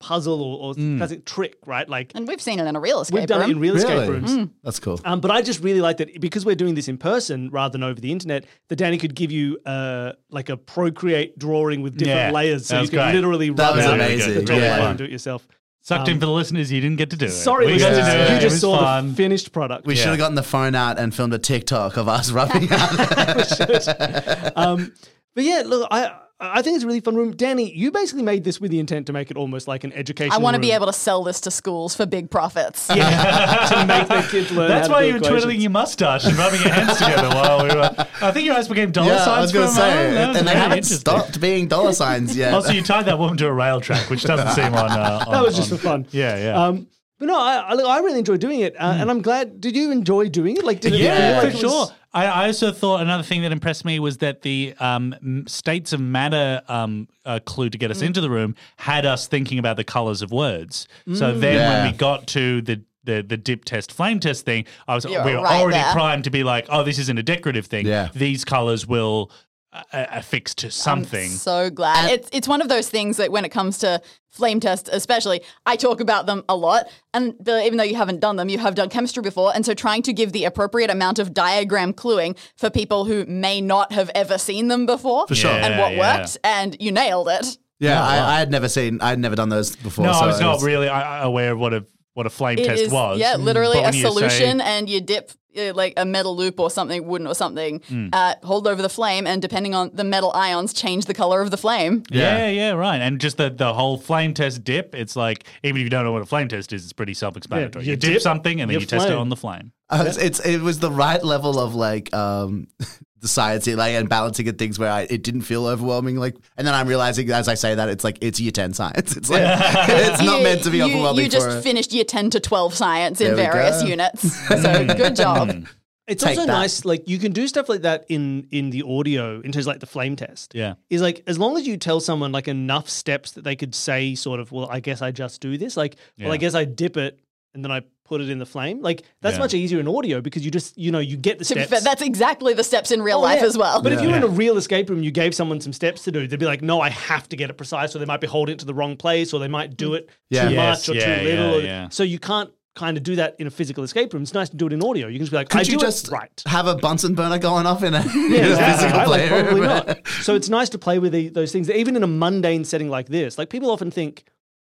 puzzle 0.00 0.40
or, 0.42 0.68
or 0.70 0.74
classic 0.74 1.24
trick, 1.24 1.56
right? 1.66 1.88
Like 1.88 2.12
And 2.14 2.26
we've 2.28 2.40
seen 2.40 2.60
it 2.60 2.66
in 2.66 2.76
a 2.76 2.80
real 2.80 3.00
escape 3.00 3.18
we've 3.20 3.26
done 3.26 3.40
room. 3.40 3.50
it 3.50 3.52
in 3.54 3.58
real 3.60 3.76
escape 3.76 3.90
Really? 3.98 4.08
rooms. 4.08 4.48
That's 4.62 4.78
cool. 4.78 5.00
Um, 5.04 5.20
but 5.20 5.30
I 5.30 5.42
just 5.42 5.60
really 5.62 5.80
like 5.80 5.96
that 5.96 6.20
because 6.20 6.44
we're 6.46 6.54
doing 6.54 6.74
this 6.74 6.86
in 6.88 6.98
person 6.98 7.50
rather 7.50 7.72
than 7.72 7.82
over 7.82 8.00
the 8.00 8.12
internet. 8.12 8.44
That 8.68 8.78
Dani 8.78 9.00
could 9.00 9.14
give 9.14 9.32
you 9.32 9.58
uh, 9.66 10.12
like 10.30 10.48
a 10.50 10.56
Procreate 10.56 11.38
drawing 11.38 11.82
with 11.82 11.96
different 11.98 12.18
Yeah, 12.18 12.30
layers, 12.30 12.66
so 12.66 12.74
that 12.74 12.78
you 12.78 12.82
was 12.82 12.90
could 12.90 13.14
literally 13.14 13.50
That 13.50 13.66
rub 13.68 13.76
was 13.76 13.84
out 13.86 13.94
amazing, 13.94 14.34
the 14.34 14.44
top 14.44 14.56
yeah. 14.56 14.76
layer 14.78 14.88
and 14.88 14.98
do 14.98 15.04
it 15.04 15.10
yourself. 15.10 15.46
Sucked 15.80 16.08
in 16.08 16.20
for 16.20 16.26
the 16.26 16.32
listeners, 16.32 16.70
you 16.70 16.82
didn't 16.82 16.98
get 16.98 17.08
to 17.10 17.16
do 17.16 17.24
it. 17.24 17.28
Um, 17.30 17.34
Sorry, 17.34 17.64
we 17.66 17.72
we 17.72 17.78
got 17.78 17.90
to 17.90 17.94
do 17.94 18.00
it. 18.02 18.34
you 18.34 18.40
just 18.40 18.54
was 18.54 18.60
saw 18.60 18.78
fun. 18.78 19.08
the 19.10 19.14
finished 19.14 19.52
product. 19.52 19.86
We 19.86 19.94
Yeah. 19.94 20.02
should 20.02 20.08
have 20.10 20.18
gotten 20.18 20.34
the 20.34 20.42
phone 20.42 20.74
out 20.74 20.98
and 20.98 21.14
filmed 21.14 21.32
a 21.32 21.38
TikTok 21.38 21.96
of 21.96 22.08
us 22.08 22.30
rubbing 22.38 22.68
out. 22.70 24.52
um, 24.56 24.92
but 25.34 25.44
yeah, 25.44 25.62
look, 25.64 25.88
I 25.90 26.14
I 26.40 26.62
think 26.62 26.76
it's 26.76 26.84
a 26.84 26.86
really 26.86 27.00
fun 27.00 27.16
room. 27.16 27.34
Dani, 27.34 27.74
you 27.74 27.90
basically 27.90 28.22
made 28.22 28.44
this 28.44 28.60
with 28.60 28.70
the 28.70 28.78
intent 28.78 29.06
to 29.08 29.12
make 29.12 29.28
it 29.32 29.36
almost 29.36 29.66
like 29.66 29.82
an 29.82 29.92
education. 29.92 30.32
I 30.32 30.38
want 30.38 30.54
to 30.54 30.60
be 30.60 30.70
able 30.70 30.86
to 30.86 30.92
sell 30.92 31.24
this 31.24 31.40
to 31.42 31.50
schools 31.50 31.96
for 31.96 32.06
big 32.06 32.30
profits. 32.30 32.88
yeah, 32.94 33.66
to 33.70 33.84
make 33.86 34.06
the 34.06 34.24
kids 34.30 34.52
learn. 34.52 34.68
That's 34.68 34.86
how 34.86 34.94
why 34.94 35.00
to 35.00 35.06
do 35.06 35.08
you 35.08 35.12
were 35.14 35.18
equations. 35.18 35.42
twiddling 35.42 35.60
your 35.62 35.70
mustache 35.72 36.24
and 36.26 36.36
rubbing 36.36 36.60
your 36.60 36.70
hands 36.72 36.96
together 36.98 37.28
while 37.30 37.62
we 37.66 37.74
were. 37.74 37.92
I 38.22 38.30
think 38.30 38.46
your 38.46 38.54
eyes 38.54 38.68
became 38.68 38.92
dollar 38.92 39.08
yeah, 39.08 39.24
I 39.24 39.40
was 39.40 39.50
signs 39.50 39.52
going 39.52 39.68
for 39.68 39.74
to 39.74 39.82
a 39.82 39.86
moment. 39.86 39.98
say, 40.10 40.14
That 40.14 40.28
was 40.28 40.36
and 40.38 40.48
they 40.48 40.54
haven't 40.54 40.82
stopped 40.84 41.40
being 41.40 41.66
dollar 41.66 41.92
signs 41.92 42.36
yet. 42.36 42.54
Also, 42.54 42.70
you 42.72 42.82
tied 42.82 43.06
that 43.06 43.18
woman 43.18 43.36
to 43.38 43.48
a 43.48 43.52
rail 43.52 43.80
track, 43.80 44.08
which 44.08 44.22
doesn't 44.22 44.50
seem 44.54 44.74
on. 44.74 44.90
Uh, 44.92 45.24
on 45.26 45.32
That 45.32 45.42
was 45.42 45.56
just 45.56 45.72
on- 45.72 45.78
for 45.78 45.82
fun. 45.84 46.06
Yeah, 46.12 46.36
yeah. 46.38 46.64
Um, 46.66 46.86
but 47.18 47.26
no, 47.26 47.38
I, 47.38 47.74
I, 47.74 47.98
really 48.00 48.18
enjoy 48.18 48.36
doing 48.36 48.60
it, 48.60 48.74
uh, 48.78 48.96
and 48.98 49.10
I'm 49.10 49.22
glad. 49.22 49.60
Did 49.60 49.76
you 49.76 49.90
enjoy 49.90 50.28
doing 50.28 50.56
it? 50.56 50.64
Like, 50.64 50.80
did 50.80 50.92
it 50.94 50.98
feel 50.98 51.04
Yeah, 51.06 51.32
like 51.32 51.40
for 51.42 51.46
it 51.48 51.52
was- 51.52 51.60
sure. 51.60 51.86
I, 52.14 52.24
I 52.26 52.46
also 52.46 52.72
thought 52.72 53.02
another 53.02 53.22
thing 53.22 53.42
that 53.42 53.52
impressed 53.52 53.84
me 53.84 53.98
was 54.00 54.16
that 54.18 54.40
the 54.40 54.74
um, 54.80 55.14
m- 55.22 55.46
states 55.46 55.92
of 55.92 56.00
matter 56.00 56.62
um, 56.66 57.06
uh, 57.26 57.38
clue 57.44 57.68
to 57.68 57.76
get 57.76 57.88
Mm. 57.90 57.94
us 57.94 58.02
into 58.02 58.20
the 58.22 58.30
room 58.30 58.54
had 58.78 59.04
us 59.04 59.26
thinking 59.28 59.58
about 59.58 59.76
the 59.76 59.84
colors 59.84 60.22
of 60.22 60.32
words. 60.32 60.88
So 61.12 61.34
Mm. 61.34 61.40
then 61.40 61.54
Yeah. 61.56 61.84
when 61.84 61.92
we 61.92 61.98
got 61.98 62.26
to 62.28 62.62
the 62.62 62.80
the, 63.04 63.22
the 63.22 63.38
dip 63.38 63.64
test 63.64 63.90
flame 63.92 64.20
test 64.20 64.44
thing, 64.44 64.66
I 64.86 64.94
was 64.94 65.04
You're 65.06 65.24
we 65.24 65.34
were 65.34 65.40
right 65.42 65.60
already 65.62 65.78
there. 65.78 65.92
primed 65.92 66.24
to 66.24 66.30
be 66.30 66.44
like, 66.44 66.66
oh, 66.68 66.82
this 66.82 66.98
isn't 66.98 67.16
a 67.18 67.22
decorative 67.22 67.64
thing. 67.66 67.86
Yeah. 67.86 68.08
These 68.14 68.44
colors 68.44 68.86
will 68.86 69.30
uh, 69.72 69.82
uh, 69.92 70.20
to 70.56 70.70
something. 70.70 71.24
I'm 71.30 71.36
so 71.36 71.70
glad. 71.70 72.10
it's 72.10 72.28
it's 72.32 72.48
one 72.48 72.62
of 72.62 72.68
those 72.68 72.88
things 72.88 73.16
that 73.18 73.30
when 73.30 73.44
it 73.44 73.50
comes 73.50 73.78
to 73.78 74.00
flame 74.30 74.60
tests, 74.60 74.88
especially, 74.92 75.42
I 75.66 75.76
talk 75.76 76.00
about 76.00 76.26
them 76.26 76.44
a 76.48 76.56
lot. 76.56 76.88
And 77.12 77.34
even 77.48 77.76
though 77.76 77.84
you 77.84 77.96
haven't 77.96 78.20
done 78.20 78.36
them, 78.36 78.48
you 78.48 78.58
have 78.58 78.74
done 78.74 78.88
chemistry 78.88 79.22
before, 79.22 79.52
and 79.54 79.66
so 79.66 79.74
trying 79.74 80.02
to 80.02 80.12
give 80.12 80.32
the 80.32 80.44
appropriate 80.44 80.90
amount 80.90 81.18
of 81.18 81.34
diagram 81.34 81.92
cluing 81.92 82.36
for 82.56 82.70
people 82.70 83.04
who 83.04 83.24
may 83.26 83.60
not 83.60 83.92
have 83.92 84.10
ever 84.14 84.38
seen 84.38 84.68
them 84.68 84.86
before, 84.86 85.26
for 85.26 85.34
sure. 85.34 85.50
and 85.50 85.78
what 85.78 85.92
Yeah, 85.94 86.18
worked, 86.20 86.38
and 86.44 86.76
you 86.80 86.92
nailed 86.92 87.28
it. 87.28 87.58
yeah, 87.80 88.00
Oh, 88.00 88.04
I, 88.04 88.16
wow. 88.18 88.28
I 88.28 88.38
had 88.38 88.50
never 88.50 88.68
seen, 88.68 89.00
I 89.00 89.10
had 89.10 89.18
never 89.18 89.36
done 89.36 89.48
those 89.48 89.74
before. 89.76 90.06
no, 90.06 90.12
so 90.12 90.18
I 90.20 90.26
was 90.26 90.40
it 90.40 90.42
not 90.44 90.62
really 90.62 90.88
uh, 90.88 91.24
aware 91.24 91.52
of 91.52 91.58
what 91.58 91.74
a 91.74 91.84
what 92.14 92.26
a 92.26 92.30
flame 92.30 92.58
It 92.58 92.64
test 92.64 92.82
is, 92.82 92.92
was. 92.92 93.18
yeah, 93.20 93.36
literally 93.36 93.74
But 93.76 93.80
a 93.80 93.82
when 93.84 93.94
you 93.94 94.02
say- 94.02 94.08
solution, 94.08 94.60
and 94.60 94.88
you 94.90 95.00
dip 95.00 95.30
uh, 95.58 95.74
like 95.74 95.94
a 95.96 96.04
metal 96.04 96.36
loop 96.36 96.60
or 96.60 96.70
something, 96.70 97.06
wooden 97.06 97.26
or 97.26 97.34
something, 97.34 97.80
Hmm. 97.88 98.08
uh, 98.12 98.34
hold 98.44 98.66
over 98.68 98.80
the 98.82 98.88
flame, 98.88 99.26
and 99.26 99.42
depending 99.42 99.74
on 99.74 99.90
the 99.92 100.04
metal 100.04 100.30
ions, 100.34 100.72
change 100.72 101.06
the 101.06 101.14
color 101.14 101.40
of 101.42 101.50
the 101.50 101.56
flame. 101.56 102.02
Yeah. 102.10 102.38
Yeah. 102.38 102.48
yeah, 102.50 102.70
right. 102.72 103.00
And 103.00 103.20
just 103.20 103.36
the, 103.36 103.50
the 103.50 103.74
whole 103.74 103.98
flame 103.98 104.34
test 104.34 104.64
dip, 104.64 104.94
it's 104.94 105.16
like, 105.16 105.44
even 105.62 105.80
if 105.80 105.84
you 105.84 105.90
don't 105.90 106.04
know 106.04 106.12
what 106.12 106.22
a 106.22 106.26
flame 106.26 106.48
test 106.48 106.72
is, 106.72 106.84
it's 106.84 106.92
pretty 106.92 107.14
self 107.14 107.36
explanatory. 107.36 107.84
Yeah, 107.84 107.86
you 107.86 107.92
you, 107.92 107.96
dip, 107.96 108.12
dip, 108.14 108.22
something 108.22 108.60
and 108.60 108.70
then 108.70 108.74
you 108.74 108.80
you 108.80 108.86
test 108.86 109.08
it 109.08 109.12
on 109.14 109.28
the 109.28 109.36
flame. 109.36 109.72
Uh, 109.90 110.04
it's, 110.06 110.18
it's 110.18 110.40
it 110.40 110.60
was 110.60 110.80
the 110.80 110.90
right 110.90 111.24
level 111.24 111.58
of 111.58 111.74
like 111.74 112.14
um 112.14 112.66
the 113.20 113.28
science 113.28 113.66
like 113.66 113.94
and 113.94 114.08
balancing 114.08 114.48
and 114.48 114.58
things 114.58 114.78
where 114.78 114.90
I, 114.90 115.02
it 115.02 115.22
didn't 115.22 115.40
feel 115.42 115.66
overwhelming 115.66 116.16
like 116.16 116.36
and 116.56 116.66
then 116.66 116.74
I'm 116.74 116.86
realizing 116.86 117.30
as 117.30 117.48
I 117.48 117.54
say 117.54 117.74
that 117.74 117.88
it's 117.88 118.04
like 118.04 118.18
it's 118.20 118.38
year 118.40 118.52
10 118.52 118.74
science 118.74 119.16
it's 119.16 119.28
like 119.28 119.42
it's 119.88 120.22
not 120.22 120.38
You- 120.38 120.44
meant 120.44 120.62
to 120.64 120.70
be 120.70 120.78
you, 120.78 120.84
overwhelming 120.84 121.24
You 121.24 121.30
just 121.30 121.46
for 121.48 121.60
finished 121.60 121.92
year 121.92 122.04
10 122.04 122.30
to 122.30 122.40
12 122.40 122.74
science 122.74 123.20
in 123.20 123.34
various 123.36 123.82
go. 123.82 123.88
units. 123.88 124.22
So 124.48 124.86
good 124.94 125.16
job. 125.16 125.48
Mm. 125.48 125.68
It's 126.06 126.22
Take 126.24 126.38
also 126.38 126.46
that. 126.46 126.52
nice, 126.52 126.84
like 126.86 127.06
you 127.06 127.18
can 127.18 127.32
do 127.32 127.46
stuff 127.46 127.68
like 127.68 127.82
that 127.82 128.06
in 128.08 128.48
in 128.50 128.70
the 128.70 128.82
audio, 128.82 129.40
in 129.42 129.52
terms 129.52 129.66
of 129.66 129.72
like 129.72 129.80
the 129.80 129.86
flame 129.86 130.16
test. 130.16 130.54
Yeah. 130.54 130.74
is 130.88 131.02
like 131.02 131.22
as 131.26 131.38
long 131.38 131.58
as 131.58 131.66
you 131.66 131.76
tell 131.76 132.00
someone 132.00 132.32
like 132.32 132.48
enough 132.48 132.88
steps 132.88 133.32
that 133.32 133.44
they 133.44 133.54
could 133.56 133.74
say, 133.74 134.14
sort 134.14 134.40
of, 134.40 134.50
well, 134.50 134.68
I 134.70 134.80
guess 134.80 135.02
I 135.02 135.10
just 135.10 135.42
do 135.42 135.58
this. 135.58 135.76
Like, 135.76 135.96
well, 136.18 136.32
I 136.32 136.38
guess 136.38 136.54
I 136.54 136.64
dip 136.64 136.96
it 136.96 137.20
and 137.54 137.64
then 137.64 137.70
I 137.72 137.82
put 138.04 138.20
it 138.20 138.30
in 138.30 138.38
the 138.38 138.46
flame. 138.46 138.80
Like 138.80 139.02
that's 139.20 139.34
Yeah. 139.36 139.40
much 139.40 139.54
easier 139.54 139.80
in 139.80 139.88
audio 139.88 140.20
because 140.20 140.44
you 140.44 140.50
just 140.50 140.76
you 140.78 140.90
know 140.90 140.98
you 140.98 141.16
get 141.16 141.38
the 141.38 141.44
To 141.44 141.54
be 141.54 141.60
steps. 141.60 141.70
fair, 141.70 141.80
that's 141.80 142.02
exactly 142.02 142.54
the 142.54 142.64
steps 142.64 142.90
in 142.90 143.02
real 143.02 143.18
Oh, 143.18 143.22
life 143.22 143.40
yeah. 143.40 143.46
as 143.46 143.58
well. 143.58 143.82
But 143.82 143.92
if 143.92 144.00
you 144.02 144.08
were 144.08 144.16
in 144.16 144.22
a 144.22 144.28
real 144.28 144.56
escape 144.56 144.88
room, 144.90 145.02
you 145.02 145.10
gave 145.10 145.34
someone 145.34 145.60
some 145.60 145.72
steps 145.72 146.04
to 146.04 146.12
do, 146.12 146.26
they'd 146.26 146.38
be 146.38 146.46
like, 146.46 146.62
"No, 146.62 146.80
I 146.80 146.88
have 146.90 147.28
to 147.30 147.36
get 147.36 147.50
it 147.50 147.54
precise," 147.54 147.94
or 147.94 147.98
they 147.98 148.04
might 148.06 148.20
be 148.20 148.26
holding 148.26 148.54
it 148.54 148.58
to 148.60 148.64
the 148.66 148.74
wrong 148.74 148.96
place, 148.96 149.32
or 149.34 149.40
they 149.40 149.48
might 149.48 149.76
do 149.76 149.94
it 149.94 150.08
Yeah. 150.30 150.48
too 150.48 150.54
Yes, 150.54 150.88
much 150.88 150.96
or 150.96 150.98
yeah, 150.98 151.18
too 151.18 151.24
little. 151.24 151.50
yeah, 151.50 151.56
or- 151.56 151.60
yeah. 151.62 151.88
So 151.90 152.02
you 152.02 152.18
can't 152.18 152.50
kind 152.74 152.96
of 152.96 153.02
do 153.02 153.16
that 153.16 153.34
in 153.40 153.46
a 153.48 153.50
physical 153.50 153.82
escape 153.82 154.14
room. 154.14 154.22
It's 154.22 154.32
nice 154.34 154.48
to 154.50 154.56
do 154.56 154.68
it 154.68 154.72
in 154.72 154.80
audio. 154.84 155.08
You 155.08 155.14
can 155.18 155.22
just 155.26 155.32
be 155.32 155.36
like, 155.36 155.52
"I 155.54 155.60
you 155.62 155.76
do 155.76 155.78
just 155.78 156.06
it 156.08 156.12
right." 156.12 156.42
have 156.46 156.68
a 156.68 156.76
Bunsen 156.76 157.14
burner 157.14 157.38
going 157.38 157.66
off 157.66 157.82
in 157.82 157.92
a, 157.92 158.00
in 158.14 158.32
a 158.32 158.36
Yeah, 158.36 158.76
physical 158.76 158.98
right? 159.00 159.08
Like, 159.08 159.28
player 159.28 159.42
probably 159.44 159.60
not. 159.66 159.98
So 160.22 160.34
it's 160.36 160.48
nice 160.48 160.68
to 160.70 160.78
play 160.78 160.98
with 161.00 161.12
the, 161.12 161.28
those 161.28 161.50
things, 161.50 161.68
even 161.70 161.96
in 161.96 162.02
a 162.04 162.06
mundane 162.06 162.64
setting 162.64 162.88
like 162.88 163.08
this. 163.08 163.36
Like 163.36 163.50
people 163.50 163.70
often 163.70 163.90
think, 163.90 164.24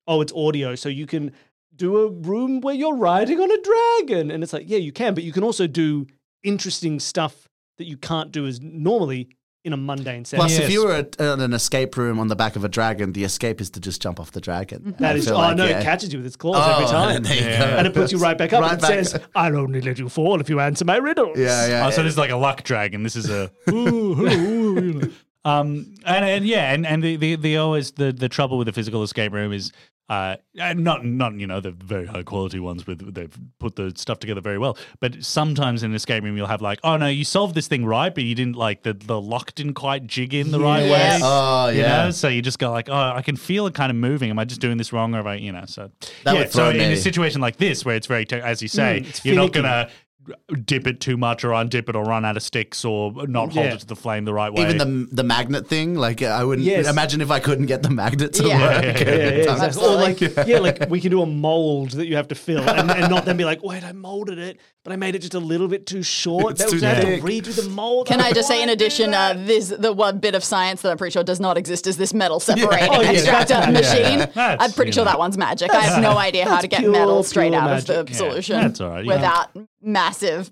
"Oh, 0.08 0.22
it's 0.22 0.34
audio, 0.34 0.74
so 0.76 0.90
you 0.90 1.06
can 1.06 1.32
do 1.80 1.98
a 1.98 2.10
room 2.12 2.62
where 2.62 2.76
you're 2.76 2.96
riding 2.96 3.40
on 3.40 3.50
a 3.52 3.58
dragon," 3.62 4.30
and 4.30 4.44
it's 4.44 4.54
like, 4.54 4.70
yeah, 4.70 4.78
you 4.78 4.92
can, 4.92 5.14
but 5.16 5.24
you 5.24 5.32
can 5.32 5.44
also 5.44 5.66
do 5.66 6.06
interesting 6.44 7.00
stuff 7.00 7.48
that 7.78 7.86
you 7.86 7.98
can't 7.98 8.32
do 8.32 8.46
as 8.46 8.62
normally 8.62 9.30
in 9.66 9.74
a 9.74 9.78
mundane 9.78 10.24
setting. 10.24 10.40
Plus, 10.46 10.58
if 10.58 10.70
you 10.72 10.86
were 10.86 10.94
at, 10.94 11.20
at 11.20 11.40
an 11.40 11.52
escape 11.54 11.98
room 11.98 12.18
on 12.18 12.28
the 12.30 12.36
back 12.36 12.56
of 12.56 12.64
a 12.64 12.70
dragon, 12.70 13.12
the 13.12 13.26
escape 13.26 13.60
is 13.60 13.70
to 13.72 13.80
just 13.82 14.02
jump 14.02 14.18
off 14.20 14.32
the 14.32 14.40
dragon. 14.40 14.96
That 15.00 15.16
I 15.16 15.18
is, 15.18 15.30
oh 15.30 15.36
like, 15.38 15.58
no, 15.58 15.66
yeah. 15.66 15.80
it 15.80 15.84
catches 15.84 16.14
you 16.14 16.20
with 16.20 16.26
its 16.28 16.38
claws 16.38 16.56
Oh, 16.58 16.72
every 16.76 16.86
time. 16.92 17.24
there 17.24 17.36
you 17.36 17.42
Yeah. 17.46 17.78
And 17.78 17.86
it 17.88 17.94
puts 17.94 18.12
you 18.14 18.20
right 18.20 18.38
back 18.38 18.54
up 18.54 18.62
Right 18.62 18.72
and 18.74 18.82
back. 18.82 18.90
says, 18.90 19.20
I'll 19.36 19.58
only 19.58 19.82
let 19.82 20.00
you 20.00 20.08
fall 20.08 20.40
if 20.40 20.50
you 20.50 20.62
answer 20.62 20.86
my 20.86 20.96
riddles. 20.96 21.38
Yeah, 21.38 21.68
yeah. 21.68 21.88
Oh, 21.88 21.90
so 21.90 22.04
this 22.04 22.14
is 22.14 22.18
like 22.18 22.32
a 22.32 22.38
luck 22.38 22.64
dragon. 22.64 23.04
This 23.04 23.16
is 23.18 23.30
a. 23.30 23.52
Um 25.46 25.94
and, 26.06 26.26
and 26.26 26.46
yeah 26.46 26.74
and, 26.74 26.86
and 26.86 27.02
the, 27.02 27.16
the 27.16 27.36
the 27.38 27.56
always 27.58 27.92
the 27.92 28.12
the 28.12 28.28
trouble 28.28 28.58
with 28.58 28.66
the 28.66 28.74
physical 28.74 29.04
escape 29.04 29.32
room 29.32 29.54
is 29.54 29.72
uh 30.10 30.36
and 30.60 30.84
not 30.84 31.06
not 31.06 31.34
you 31.36 31.46
know 31.46 31.60
the 31.60 31.72
very 31.72 32.06
high 32.06 32.24
quality 32.24 32.60
ones 32.60 32.88
with 32.88 33.14
they've 33.14 33.38
put 33.60 33.76
the 33.76 33.94
stuff 33.96 34.20
together 34.20 34.42
very 34.42 34.58
well. 34.58 34.78
But 35.00 35.24
sometimes 35.24 35.84
in 35.84 35.92
an 35.92 35.96
escape 35.96 36.24
room 36.24 36.36
you'll 36.36 36.48
have 36.48 36.62
like 36.62 36.80
oh 36.84 36.98
no 36.98 37.08
you 37.08 37.24
solved 37.24 37.56
this 37.56 37.68
thing 37.68 37.86
right 37.86 38.14
but 38.14 38.24
you 38.24 38.36
didn't 38.36 38.56
like 38.56 38.84
the 38.84 38.94
the 38.94 39.22
lock 39.22 39.54
didn't 39.56 39.76
quite 39.76 40.08
jig 40.08 40.34
in 40.34 40.52
the 40.52 40.60
right 40.60 40.84
way. 40.84 40.90
Yes. 40.90 41.22
Oh, 41.24 41.70
you 41.70 41.82
yeah. 41.82 42.06
know 42.06 42.12
so 42.12 42.28
you 42.28 42.42
just 42.42 42.60
go 42.60 42.72
like 42.72 42.90
oh 42.90 43.14
I 43.16 43.22
can 43.22 43.36
feel 43.36 43.68
it 43.68 43.74
kind 43.74 43.90
of 43.92 43.96
moving. 43.96 44.30
Am 44.30 44.40
I 44.40 44.46
just 44.46 44.62
doing 44.62 44.78
this 44.78 44.92
wrong 44.92 45.14
or 45.14 45.18
have 45.18 45.28
I 45.28 45.36
you 45.36 45.52
know 45.52 45.66
so 45.66 45.92
That 46.24 46.34
yeah 46.34 46.40
would 46.40 46.52
so 46.52 46.72
throw 46.72 46.80
in 46.80 46.92
a 46.92 46.98
situation 46.98 47.40
like 47.42 47.58
this 47.58 47.86
where 47.86 47.96
it's 47.96 48.08
very 48.08 48.26
te- 48.26 48.38
as 48.38 48.62
you 48.62 48.68
say 48.68 49.00
it's 49.00 49.24
you're 49.24 49.36
not 49.36 49.54
gonna 49.54 49.90
dip 50.66 50.88
it 50.88 51.00
too 51.00 51.18
much 51.18 51.44
or 51.44 51.50
undip 51.50 51.90
it 51.90 51.96
or 51.96 52.04
run 52.04 52.26
out 52.26 52.38
of 52.38 52.44
sticks 52.44 52.84
or 52.86 53.28
not 53.28 53.54
hold 53.54 53.66
Yeah. 53.66 53.74
it 53.74 53.80
to 53.82 53.86
the 53.86 53.96
flame 53.96 54.26
the 54.26 54.34
right 54.34 54.52
way 54.54 54.64
Even 54.64 54.78
the 54.78 55.08
the 55.16 55.24
magnet 55.24 55.68
thing, 55.68 55.96
like 55.96 56.22
I 56.22 56.44
wouldn't 56.44 56.66
Yes. 56.68 56.88
imagine 56.90 57.22
if 57.22 57.32
I 57.32 57.40
couldn't 57.40 57.66
get 57.68 57.84
the 57.84 57.90
magnet 57.90 58.34
to 58.34 58.48
Yeah. 58.48 58.60
work. 58.62 58.84
Yeah, 58.84 58.92
yeah, 58.92 59.16
Yeah, 59.16 59.16
yeah, 59.16 59.52
exactly. 59.54 59.84
Or 59.86 59.96
like, 59.96 60.20
yeah, 60.48 60.60
like 60.60 60.90
we 60.90 61.00
can 61.02 61.12
do 61.12 61.22
a 61.22 61.26
mold 61.26 61.92
that 61.92 62.08
you 62.08 62.16
have 62.16 62.28
to 62.30 62.36
fill, 62.36 62.68
and, 62.68 62.90
and 62.92 63.10
not 63.10 63.26
then 63.26 63.38
be 63.38 63.46
like, 63.46 63.64
wait, 63.64 63.84
I 63.84 63.92
molded 63.94 64.38
it, 64.40 64.60
but 64.84 64.94
I 64.94 64.96
made 64.96 65.14
it 65.16 65.20
just 65.20 65.34
a 65.34 65.40
little 65.40 65.68
bit 65.68 65.86
too 65.86 66.02
short. 66.04 66.52
It's 66.52 66.64
that 66.64 66.72
was 66.72 66.82
too 66.82 66.88
I 66.88 66.92
have 66.92 67.04
to 67.04 67.22
thick. 67.22 67.24
redo 67.24 67.56
the 67.56 67.70
mold. 67.70 68.08
Can 68.08 68.22
I 68.22 68.32
just 68.32 68.48
say, 68.48 68.64
in 68.64 68.70
addition, 68.70 69.14
uh, 69.14 69.34
this 69.38 69.70
the 69.70 69.92
one 69.94 70.20
bit 70.20 70.36
of 70.36 70.44
science 70.44 70.82
that 70.84 70.92
I'm 70.92 70.98
pretty 70.98 71.12
sure 71.14 71.24
does 71.24 71.40
not 71.40 71.58
exist 71.58 71.86
is 71.88 71.98
this 71.98 72.14
metal 72.14 72.40
separating 72.40 72.90
Oh, 72.92 73.02
yeah, 73.02 73.12
extractor 73.12 73.54
that's- 73.56 73.74
machine. 73.74 74.20
That's, 74.34 74.64
I'm 74.64 74.72
pretty 74.72 74.92
sure 74.92 75.04
know. 75.06 75.12
that 75.12 75.20
one's 75.20 75.38
magic. 75.38 75.72
I 75.72 75.82
have 75.82 76.02
no 76.02 76.18
idea 76.18 76.46
how 76.48 76.60
to 76.62 76.68
get 76.68 76.80
pure, 76.80 76.92
metal 76.92 77.24
straight 77.24 77.52
pure 77.52 77.62
out 77.62 77.80
of 77.80 77.86
the. 77.86 78.06
Yeah, 78.10 78.18
solution 78.18 78.62
that's 78.62 78.80
all 78.82 78.90
right, 78.90 79.06
yeah. 79.06 79.14
without 79.16 79.50
massive 79.82 80.52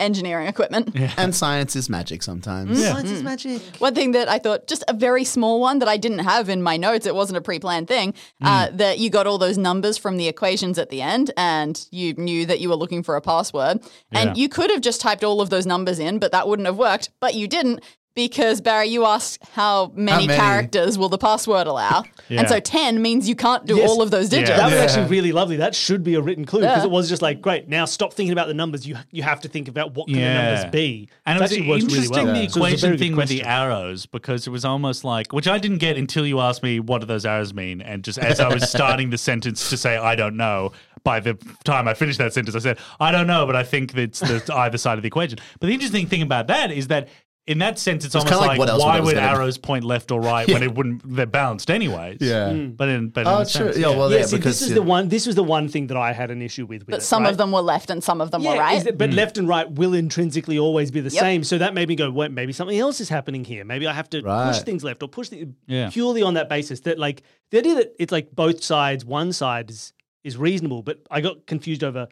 engineering 0.00 0.48
equipment. 0.48 0.96
And 1.16 1.34
science 1.34 1.76
is 1.76 1.88
magic 1.88 2.22
sometimes. 2.22 2.78
Mm. 2.78 2.90
Science 2.90 3.10
is 3.10 3.20
mm. 3.20 3.24
magic. 3.24 3.62
One 3.78 3.94
thing 3.94 4.12
that 4.12 4.28
I 4.28 4.38
thought, 4.38 4.66
just 4.66 4.84
a 4.88 4.92
very 4.92 5.24
small 5.24 5.60
one 5.60 5.78
that 5.80 5.88
I 5.88 5.96
didn't 5.96 6.20
have 6.20 6.48
in 6.48 6.62
my 6.62 6.76
notes, 6.76 7.06
it 7.06 7.14
wasn't 7.14 7.38
a 7.38 7.40
pre 7.40 7.58
planned 7.58 7.88
thing, 7.88 8.14
uh, 8.42 8.68
mm. 8.68 8.76
that 8.78 8.98
you 8.98 9.10
got 9.10 9.26
all 9.26 9.38
those 9.38 9.58
numbers 9.58 9.98
from 9.98 10.16
the 10.16 10.28
equations 10.28 10.78
at 10.78 10.90
the 10.90 11.02
end 11.02 11.30
and 11.36 11.86
you 11.90 12.14
knew 12.14 12.46
that 12.46 12.60
you 12.60 12.68
were 12.68 12.76
looking 12.76 13.02
for 13.02 13.16
a 13.16 13.20
password. 13.20 13.80
Yeah. 14.10 14.20
And 14.20 14.36
you 14.36 14.48
could 14.48 14.70
have 14.70 14.80
just 14.80 15.00
typed 15.00 15.24
all 15.24 15.40
of 15.40 15.50
those 15.50 15.66
numbers 15.66 15.98
in, 15.98 16.18
but 16.18 16.32
that 16.32 16.48
wouldn't 16.48 16.66
have 16.66 16.78
worked. 16.78 17.10
But 17.20 17.34
you 17.34 17.48
didn't 17.48 17.82
because, 18.14 18.60
Barry, 18.60 18.88
you 18.88 19.04
asked 19.06 19.42
how 19.52 19.90
many, 19.94 20.26
many? 20.26 20.38
characters 20.38 20.98
will 20.98 21.08
the 21.08 21.18
password 21.18 21.66
allow. 21.66 22.04
Yeah. 22.28 22.40
And 22.40 22.48
so 22.48 22.60
10 22.60 23.00
means 23.00 23.28
you 23.28 23.34
can't 23.34 23.64
do 23.66 23.76
Yes. 23.76 23.88
all 23.90 24.02
of 24.02 24.10
those 24.10 24.28
digits. 24.28 24.50
That 24.50 24.64
was 24.64 24.74
Yeah. 24.74 24.80
actually 24.80 25.06
really 25.06 25.32
lovely. 25.32 25.56
That 25.56 25.74
should 25.74 26.02
be 26.04 26.14
a 26.14 26.20
written 26.20 26.44
clue 26.44 26.60
because 26.60 26.78
Yeah. 26.78 26.84
it 26.84 26.90
was 26.90 27.08
just 27.08 27.22
like, 27.22 27.40
great, 27.40 27.68
now 27.68 27.84
stop 27.84 28.12
thinking 28.12 28.32
about 28.32 28.48
the 28.48 28.54
numbers. 28.54 28.86
You 28.86 28.96
you 29.10 29.22
have 29.22 29.40
to 29.42 29.48
think 29.48 29.68
about 29.68 29.94
what 29.94 30.08
can 30.08 30.16
the 30.16 30.20
numbers 30.20 30.64
be. 30.70 31.08
And 31.26 31.36
It 31.36 31.40
it 31.40 31.42
was 31.42 31.52
actually 31.52 31.68
works 31.68 31.84
really 31.84 31.94
interesting 31.96 32.26
well. 32.26 32.34
the 32.34 32.40
So 32.40 32.40
it 32.40 32.44
was 32.44 32.56
a 32.56 32.58
equation 32.60 32.78
very 32.80 32.96
good 32.96 33.04
thing 33.04 33.16
with 33.16 33.28
the 33.28 33.42
arrows 33.44 34.06
because 34.06 34.46
it 34.46 34.50
was 34.50 34.64
almost 34.64 35.04
like, 35.04 35.32
which 35.32 35.48
I 35.48 35.58
didn't 35.58 35.78
get 35.78 35.96
until 35.96 36.26
you 36.26 36.40
asked 36.40 36.62
me 36.62 36.80
what 36.80 37.00
do 37.00 37.06
those 37.06 37.24
arrows 37.26 37.52
mean, 37.54 37.80
and 37.80 38.02
just 38.04 38.18
as 38.18 38.40
I 38.40 38.48
was 38.52 38.68
starting 38.68 39.10
the 39.10 39.18
sentence 39.18 39.70
to 39.70 39.76
say 39.76 39.96
I 39.96 40.14
don't 40.14 40.36
know. 40.36 40.72
By 41.04 41.18
the 41.18 41.34
time 41.64 41.88
I 41.88 41.94
finished 41.94 42.18
that 42.18 42.32
sentence, 42.32 42.54
I 42.54 42.60
said 42.60 42.78
I 43.00 43.10
don't 43.10 43.26
know, 43.26 43.44
but 43.44 43.56
I 43.56 43.64
think 43.64 43.92
that's 43.92 44.20
the 44.20 44.40
either 44.54 44.78
side 44.78 44.98
of 44.98 45.02
the 45.02 45.08
equation. 45.08 45.38
But 45.58 45.66
the 45.66 45.72
interesting 45.72 46.06
thing 46.06 46.22
about 46.22 46.46
that 46.46 46.70
is 46.70 46.86
that 46.88 47.08
in 47.48 47.58
that 47.58 47.76
sense, 47.76 48.04
it's, 48.04 48.14
It's 48.14 48.24
almost 48.24 48.40
like 48.40 48.56
like, 48.56 48.78
why 48.78 48.96
would 49.00 49.04
would 49.06 49.14
gonna 49.16 49.26
be? 49.26 49.32
arrows 49.36 49.58
point 49.58 49.82
left 49.82 50.12
or 50.12 50.20
right 50.20 50.46
when 50.46 50.62
it 50.62 50.74
wouldn't? 50.76 51.02
They're 51.04 51.26
balanced 51.26 51.72
anyways. 51.72 52.18
Yeah. 52.20 52.52
Hmm. 52.52 52.68
But 52.70 52.88
in 52.88 53.08
but 53.08 53.22
in 53.22 53.26
Oh, 53.26 53.38
a 53.38 53.44
true. 53.44 53.46
sense, 53.46 53.78
Yeah, 53.78 53.88
well, 53.88 54.12
Yeah, 54.12 54.18
yeah, 54.18 54.26
see, 54.26 54.36
because 54.36 54.60
this 54.60 54.68
is 54.68 54.74
the 54.74 54.82
one. 54.82 55.08
This 55.08 55.26
was 55.26 55.34
the 55.34 55.42
one 55.42 55.66
thing 55.68 55.88
that 55.88 55.96
I 55.96 56.12
had 56.12 56.30
an 56.30 56.40
issue 56.40 56.66
with. 56.66 56.82
with 56.82 56.90
But 56.90 57.00
it, 57.00 57.02
some 57.02 57.24
right? 57.24 57.30
of 57.32 57.38
them 57.38 57.50
were 57.50 57.60
left 57.60 57.90
and 57.90 58.02
some 58.02 58.20
of 58.20 58.30
them 58.30 58.44
were 58.44 58.56
right. 58.56 58.76
is 58.78 58.84
that- 58.84 58.96
but 58.96 59.10
left 59.12 59.38
and 59.38 59.48
right 59.48 59.68
will 59.70 59.92
intrinsically 59.92 60.56
always 60.56 60.92
be 60.92 61.00
the 61.00 61.10
Yep. 61.10 61.20
same. 61.20 61.42
So 61.44 61.58
that 61.58 61.74
made 61.74 61.88
me 61.88 61.96
go, 61.96 62.10
wait, 62.12 62.30
maybe 62.30 62.52
something 62.52 62.78
else 62.78 63.00
is 63.00 63.08
happening 63.08 63.44
here. 63.44 63.64
Maybe 63.64 63.88
I 63.88 63.92
have 63.92 64.08
to 64.10 64.22
push 64.22 64.60
things 64.60 64.84
left 64.84 65.02
or 65.02 65.08
push 65.08 65.28
things 65.28 65.52
Yeah. 65.66 65.90
purely 65.90 66.22
on 66.22 66.34
that 66.34 66.48
basis. 66.48 66.80
That 66.80 67.00
like 67.00 67.22
the 67.50 67.58
idea 67.58 67.74
that 67.74 67.92
it's 67.98 68.12
like 68.12 68.30
both 68.36 68.62
sides, 68.62 69.04
one 69.04 69.32
side 69.32 69.70
is 69.70 69.92
is 70.22 70.36
reasonable, 70.36 70.82
but 70.84 70.98
I 71.10 71.20
got 71.20 71.46
confused 71.48 71.82
over 71.82 72.06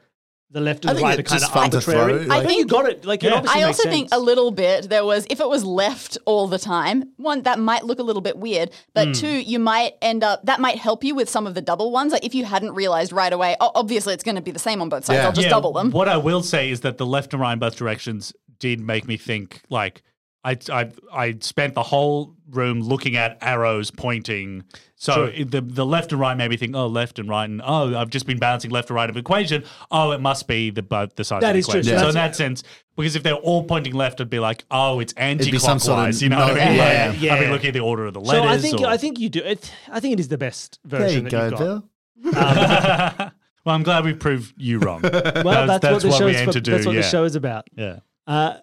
the 0.52 0.60
left 0.60 0.84
I 0.84 0.90
and 0.90 0.96
think 0.98 1.04
right 1.08 1.18
are 1.18 1.22
kind 1.22 1.42
of 1.44 1.56
arbitrary. 1.56 2.24
throw, 2.24 2.36
I 2.36 2.44
think 2.44 2.58
you 2.58 2.66
got 2.66 2.86
it. 2.88 3.04
Like 3.04 3.22
it 3.22 3.28
Yeah. 3.28 3.34
obviously 3.36 3.62
I 3.62 3.66
makes 3.66 3.78
also 3.78 3.88
think 3.90 4.08
a 4.10 4.18
little 4.18 4.50
bit 4.50 4.88
there 4.88 5.04
was 5.04 5.24
if 5.30 5.38
it 5.40 5.48
was 5.48 5.64
left 5.64 6.18
all 6.24 6.48
the 6.48 6.58
time, 6.58 7.04
one 7.18 7.42
that 7.42 7.58
might 7.60 7.84
look 7.84 8.00
a 8.00 8.02
little 8.02 8.22
bit 8.22 8.36
weird, 8.36 8.70
but 8.92 9.06
Hmm. 9.08 9.12
two, 9.12 9.28
you 9.28 9.58
might 9.60 9.94
end 10.02 10.24
up 10.24 10.44
that 10.46 10.58
might 10.60 10.78
help 10.78 11.04
you 11.04 11.14
with 11.14 11.28
some 11.30 11.46
of 11.46 11.54
the 11.54 11.60
double 11.62 11.92
ones. 11.92 12.12
Like 12.12 12.24
if 12.24 12.34
you 12.34 12.44
hadn't 12.44 12.72
realized 12.74 13.12
right 13.12 13.32
away, 13.32 13.56
oh, 13.60 13.70
obviously 13.76 14.12
it's 14.12 14.24
going 14.24 14.34
to 14.36 14.42
be 14.42 14.50
the 14.50 14.58
same 14.58 14.82
on 14.82 14.88
both 14.88 15.04
sides. 15.04 15.18
Yeah. 15.18 15.26
I'll 15.26 15.32
just 15.32 15.44
Yeah, 15.44 15.50
double 15.50 15.72
them. 15.72 15.92
What 15.92 16.08
I 16.08 16.16
will 16.16 16.42
say 16.42 16.70
is 16.70 16.80
that 16.80 16.98
the 16.98 17.06
left 17.06 17.32
and 17.32 17.40
right 17.40 17.52
in 17.52 17.58
both 17.60 17.76
directions 17.76 18.32
did 18.58 18.80
make 18.80 19.06
me 19.06 19.16
think 19.16 19.62
like 19.70 20.02
I 20.44 20.56
I 20.70 20.90
I 21.12 21.36
spent 21.40 21.74
the 21.74 21.82
whole 21.82 22.34
room 22.50 22.80
looking 22.80 23.14
at 23.16 23.36
arrows 23.42 23.90
pointing. 23.90 24.64
So 24.96 25.24
it- 25.24 25.50
the 25.50 25.60
the 25.60 25.84
left 25.84 26.12
and 26.12 26.20
right 26.20 26.36
made 26.36 26.50
me 26.50 26.56
think, 26.56 26.74
oh, 26.74 26.86
left 26.86 27.18
and 27.18 27.28
right, 27.28 27.44
and 27.48 27.60
oh, 27.64 27.96
I've 27.96 28.10
just 28.10 28.26
been 28.26 28.38
bouncing 28.38 28.70
left 28.70 28.88
and 28.90 28.96
right 28.96 29.08
of 29.10 29.16
equation. 29.16 29.64
Oh, 29.90 30.12
it 30.12 30.20
must 30.20 30.48
be 30.48 30.70
the 30.70 30.82
both 30.82 31.16
the 31.16 31.24
sides 31.24 31.42
That 31.42 31.50
of 31.50 31.52
the 31.54 31.58
is 31.60 31.66
true. 31.66 31.80
equation. 31.80 31.98
So 31.98 32.02
So 32.04 32.08
in 32.08 32.14
that 32.14 32.36
sense, 32.36 32.62
because 32.96 33.16
if 33.16 33.22
they're 33.22 33.34
all 33.34 33.64
pointing 33.64 33.94
left, 33.94 34.20
I'd 34.20 34.30
be 34.30 34.38
like, 34.38 34.64
oh, 34.70 35.00
it's 35.00 35.12
anti-clockwise. 35.14 35.62
some 35.62 35.78
sort 35.78 36.08
of 36.08 36.22
you 36.22 36.28
know 36.30 36.38
what 36.38 36.50
I 36.60 36.68
mean? 36.68 36.76
no- 36.76 36.82
Like, 36.84 36.92
yeah, 36.92 37.12
yeah. 37.12 37.34
I've 37.34 37.40
been 37.40 37.50
looking 37.50 37.68
at 37.68 37.74
the 37.74 37.80
order 37.80 38.06
of 38.06 38.14
the 38.14 38.20
letters. 38.20 38.42
So. 38.42 38.48
I 38.48 38.58
think 38.58 38.80
or- 38.80 38.86
I 38.86 38.96
think 38.96 39.18
you 39.18 39.28
do. 39.28 39.40
It, 39.40 39.70
I 39.90 40.00
think 40.00 40.14
it 40.14 40.20
is 40.20 40.28
the 40.28 40.38
best 40.38 40.78
There 40.84 41.00
version 41.00 41.24
you 41.24 41.30
that 41.30 41.30
go, 41.30 41.42
you've 41.44 41.50
got. 41.52 41.58
Bill. 41.58 41.88
well, 43.64 43.74
I'm 43.74 43.82
glad 43.82 44.04
we 44.04 44.14
proved 44.14 44.54
you 44.56 44.78
wrong. 44.78 45.02
Well, 45.02 45.66
that's, 45.66 45.82
that's 45.82 45.92
what 45.92 46.02
the 46.02 46.08
what 46.08 46.24
we 46.24 46.32
show's 46.32 46.36
aim 46.40 46.46
for- 46.46 46.52
to 46.52 46.60
do, 46.60 46.70
That's 46.72 46.86
what 46.86 46.94
yeah. 46.94 47.00
the 47.02 47.08
show 47.08 47.24
is 47.24 47.34
about. 47.36 47.68
yeah. 47.76 48.00
Uh, 48.26 48.54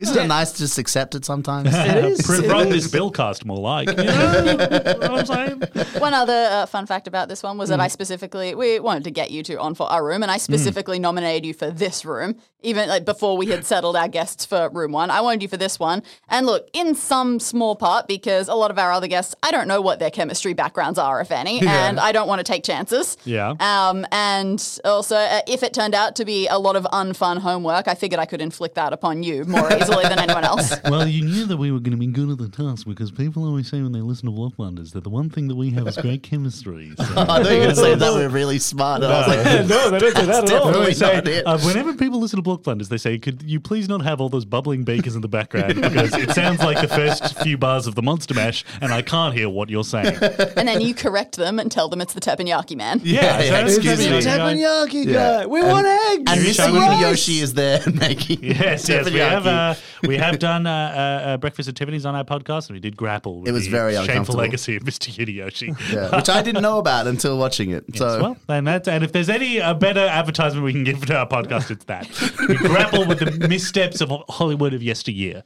Isn't 0.00 0.24
it 0.24 0.26
nice 0.26 0.50
to 0.52 0.58
just 0.58 0.76
accept 0.78 1.14
it 1.14 1.24
sometimes? 1.24 1.68
it 1.72 2.04
is. 2.04 2.22
Prove 2.22 2.44
it 2.44 2.68
this 2.68 2.90
bill 2.90 3.10
cast 3.12 3.44
more 3.44 3.58
like. 3.58 3.88
You 3.94 3.94
know 4.04 5.12
what 5.12 5.30
I'm 5.30 5.60
saying? 5.62 5.62
One 6.00 6.14
other 6.14 6.48
uh, 6.50 6.66
fun 6.66 6.86
fact 6.86 7.06
about 7.06 7.28
this 7.28 7.42
one 7.42 7.56
was 7.58 7.68
Hmm. 7.68 7.74
that 7.74 7.80
I 7.80 7.88
specifically 7.88 8.54
we 8.54 8.80
wanted 8.80 9.04
to 9.04 9.10
get 9.10 9.30
you 9.30 9.42
two 9.42 9.58
on 9.58 9.74
for 9.74 9.90
our 9.90 10.04
room, 10.04 10.22
and 10.22 10.30
I 10.32 10.36
specifically 10.38 10.98
nominated 10.98 11.46
you 11.46 11.54
for 11.54 11.70
this 11.70 12.04
room, 12.04 12.34
even 12.60 12.88
like 12.88 13.04
before 13.04 13.36
we 13.36 13.46
had 13.46 13.64
settled 13.64 13.96
our 13.96 14.08
guests 14.08 14.44
for 14.44 14.68
room 14.70 14.92
one. 14.92 15.10
I 15.10 15.20
wanted 15.20 15.42
you 15.42 15.48
for 15.48 15.56
this 15.56 15.78
one, 15.78 16.02
and 16.28 16.44
look, 16.44 16.68
in 16.72 16.94
some 16.96 17.38
small 17.38 17.76
part 17.76 18.08
because 18.08 18.48
a 18.48 18.54
lot 18.54 18.70
of 18.72 18.78
our 18.78 18.90
other 18.92 19.06
guests, 19.06 19.34
I 19.42 19.52
don't 19.52 19.68
know 19.68 19.80
what 19.80 20.00
their 20.00 20.10
chemistry 20.10 20.54
backgrounds 20.54 20.98
are, 20.98 21.20
if 21.20 21.30
any, 21.30 21.60
and 21.66 22.00
I 22.00 22.10
don't 22.12 22.26
want 22.28 22.40
to 22.40 22.44
take 22.44 22.64
chances. 22.64 23.16
Yeah. 23.24 23.54
Um, 23.60 24.06
and 24.12 24.60
also, 24.84 25.16
uh, 25.16 25.40
if 25.46 25.62
it 25.62 25.72
turned 25.72 25.94
out 25.94 26.16
to 26.16 26.24
be 26.24 26.48
a 26.48 26.58
lot 26.58 26.74
of 26.76 26.84
unfun 26.92 27.38
homework, 27.38 27.86
I 27.88 27.94
figured 27.94 28.18
I 28.18 28.26
could 28.26 28.42
inflict 28.42 28.74
that 28.74 28.92
upon 28.92 29.22
you 29.22 29.44
more 29.44 29.70
easily 29.88 30.04
than 30.04 30.18
anyone 30.18 30.44
else. 30.44 30.74
Well, 30.94 31.08
you 31.08 31.24
knew 31.24 31.46
that 31.46 31.56
we 31.56 31.72
were 31.72 31.80
going 31.80 31.92
to 31.92 31.96
be 31.96 32.06
good 32.06 32.30
at 32.30 32.38
the 32.38 32.48
task 32.48 32.86
because 32.86 33.10
people 33.10 33.44
always 33.44 33.68
say 33.68 33.82
when 33.82 33.92
they 33.92 34.00
listen 34.00 34.26
to 34.26 34.32
Block 34.32 34.56
Blunders 34.56 34.92
that 34.92 35.02
the 35.02 35.10
one 35.10 35.28
thing 35.30 35.48
that 35.48 35.56
we 35.56 35.70
have 35.70 35.88
is 35.88 35.96
great 35.96 36.22
chemistry. 36.22 36.92
So. 36.96 37.02
I 37.16 37.24
thought 37.24 37.38
you 37.50 37.58
were 37.58 37.64
going 37.64 37.68
to 37.70 37.76
say 37.76 37.94
that 37.94 38.12
we're 38.12 38.28
really 38.28 38.58
smart. 38.58 39.02
And 39.02 39.12
I 39.12 39.26
was 39.26 39.36
like, 39.36 39.68
no, 39.68 39.90
they 39.90 39.98
don't 39.98 40.14
say 40.14 40.26
that 40.26 40.44
at 40.44 40.52
all. 40.52 40.66
definitely 40.66 40.94
say, 40.94 41.14
not 41.14 41.28
it. 41.28 41.46
uh, 41.46 41.58
whenever 41.58 41.94
people 41.94 42.20
listen 42.20 42.36
to 42.36 42.42
Block 42.42 42.62
Blunders, 42.62 42.88
they 42.90 42.96
say, 42.98 43.18
"Could 43.18 43.42
you 43.42 43.58
please 43.60 43.88
not 43.88 44.02
have 44.02 44.20
all 44.20 44.28
those 44.28 44.44
bubbling 44.44 44.84
beakers 44.84 45.14
in 45.16 45.20
the 45.22 45.28
background 45.28 45.74
because 45.74 46.14
it 46.14 46.30
sounds 46.32 46.60
like 46.60 46.80
the 46.80 46.88
first 46.88 47.38
few 47.40 47.56
bars 47.58 47.86
of 47.86 47.94
the 47.94 48.02
Monster 48.02 48.34
Mash, 48.34 48.64
and 48.80 48.92
I 48.92 49.02
can't 49.02 49.34
hear 49.34 49.48
what 49.48 49.68
you're 49.70 49.84
saying." 49.84 50.16
and 50.56 50.68
then 50.68 50.80
you 50.80 50.94
correct 50.94 51.36
them 51.36 51.58
and 51.58 51.72
tell 51.72 51.88
them 51.88 52.00
it's 52.00 52.14
the 52.14 52.20
teppanyaki 52.20 52.76
man. 52.76 53.00
Yeah, 53.02 53.40
yeah, 53.40 53.60
so- 53.66 53.66
excuse 53.66 53.98
me. 53.98 54.20
Teppanyaki 54.20 55.06
Yeah. 55.06 55.12
guy. 55.12 55.46
We 55.46 55.62
want 55.62 55.86
eggs. 55.86 56.24
and 56.30 56.40
You 56.42 56.50
Mr. 56.52 57.00
Yoshi 57.00 57.40
is 57.40 57.54
there 57.54 57.80
making 57.94 58.44
Yes, 58.44 58.88
yes, 58.88 59.04
we 59.10 59.18
have 59.18 59.44
teppanyaki. 59.44 59.73
Uh, 59.74 59.80
we 60.08 60.16
have 60.16 60.38
done 60.38 60.66
uh, 60.66 60.70
uh, 60.70 61.28
uh, 61.28 61.36
breakfast 61.36 61.68
at 61.68 61.76
Tiffany's 61.76 62.06
on 62.06 62.14
our 62.14 62.24
podcast, 62.24 62.68
and 62.68 62.74
we 62.74 62.80
did 62.80 62.96
grapple. 62.96 63.40
With 63.40 63.48
It 63.48 63.52
was 63.52 63.64
the 63.64 63.70
very 63.70 63.94
shameful 64.04 64.34
legacy 64.34 64.76
of 64.76 64.82
Mr. 64.82 65.10
Yunioshi. 65.14 65.74
Yeah, 65.94 66.16
which 66.16 66.28
I 66.28 66.42
didn't 66.42 66.62
know 66.62 66.78
about 66.78 67.06
until 67.06 67.38
watching 67.38 67.70
it. 67.70 67.84
So 67.96 68.20
well, 68.22 68.36
and 68.48 68.66
that, 68.66 68.88
and 68.88 69.04
if 69.04 69.12
there's 69.12 69.28
any 69.28 69.60
uh, 69.60 69.74
better 69.74 70.00
advertisement 70.00 70.64
we 70.64 70.72
can 70.72 70.82
give 70.84 71.04
to 71.06 71.16
our 71.16 71.28
podcast, 71.28 71.70
it's 71.70 71.84
that 71.84 72.08
we 72.48 72.56
grapple 72.56 73.06
with 73.06 73.18
the 73.18 73.48
missteps 73.48 74.00
of 74.00 74.10
Hollywood 74.28 74.72
of 74.74 74.82
yesteryear. 74.82 75.44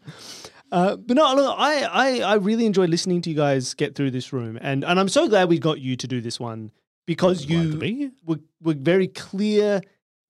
Uh, 0.71 0.97
but 0.97 1.17
no, 1.17 1.35
look, 1.35 1.55
I, 1.59 1.83
I, 1.83 2.21
I 2.21 2.35
really 2.35 2.67
enjoyed 2.67 2.91
listening 2.91 3.23
to 3.23 3.31
you 3.31 3.37
guys 3.37 3.75
get 3.75 3.95
through 3.95 4.11
this 4.11 4.33
room, 4.33 4.59
and 4.61 4.85
and 4.85 5.01
I'm 5.01 5.09
so 5.09 5.29
glad 5.29 5.49
we 5.49 5.59
got 5.59 5.81
you 5.81 5.97
to 5.97 6.07
do 6.07 6.21
this 6.21 6.39
one 6.39 6.71
because 7.07 7.47
you 7.47 7.73
to 7.73 7.79
be 7.79 8.11
were 8.25 8.41
were 8.61 8.75
very 8.75 9.09
clear 9.09 9.81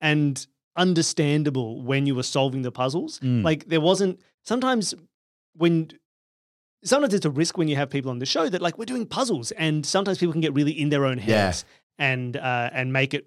and 0.01 0.47
understandable 0.79 1.83
when 1.83 2.07
you 2.07 2.15
were 2.15 2.23
solving 2.23 2.63
the 2.63 2.73
puzzles. 2.73 3.19
Mm. 3.21 3.43
Like 3.45 3.67
there 3.69 3.81
wasn't 3.81 4.21
sometimes 4.45 4.95
when 5.55 5.91
sometimes 6.85 7.13
it's 7.15 7.27
a 7.27 7.31
risk 7.31 7.59
when 7.59 7.69
you 7.69 7.77
have 7.77 7.91
people 7.91 8.11
on 8.11 8.19
the 8.19 8.27
show 8.27 8.49
that 8.49 8.63
like 8.63 8.79
we're 8.79 8.85
doing 8.85 9.07
puzzles, 9.07 9.51
and 9.53 9.85
sometimes 9.85 10.19
people 10.19 10.33
can 10.33 10.41
get 10.41 10.55
really 10.55 10.73
in 10.73 10.89
their 10.89 11.05
own 11.05 11.19
heads 11.19 11.65
and 11.99 12.37
uh, 12.37 12.71
and 12.73 12.93
make 12.93 13.13
it. 13.15 13.27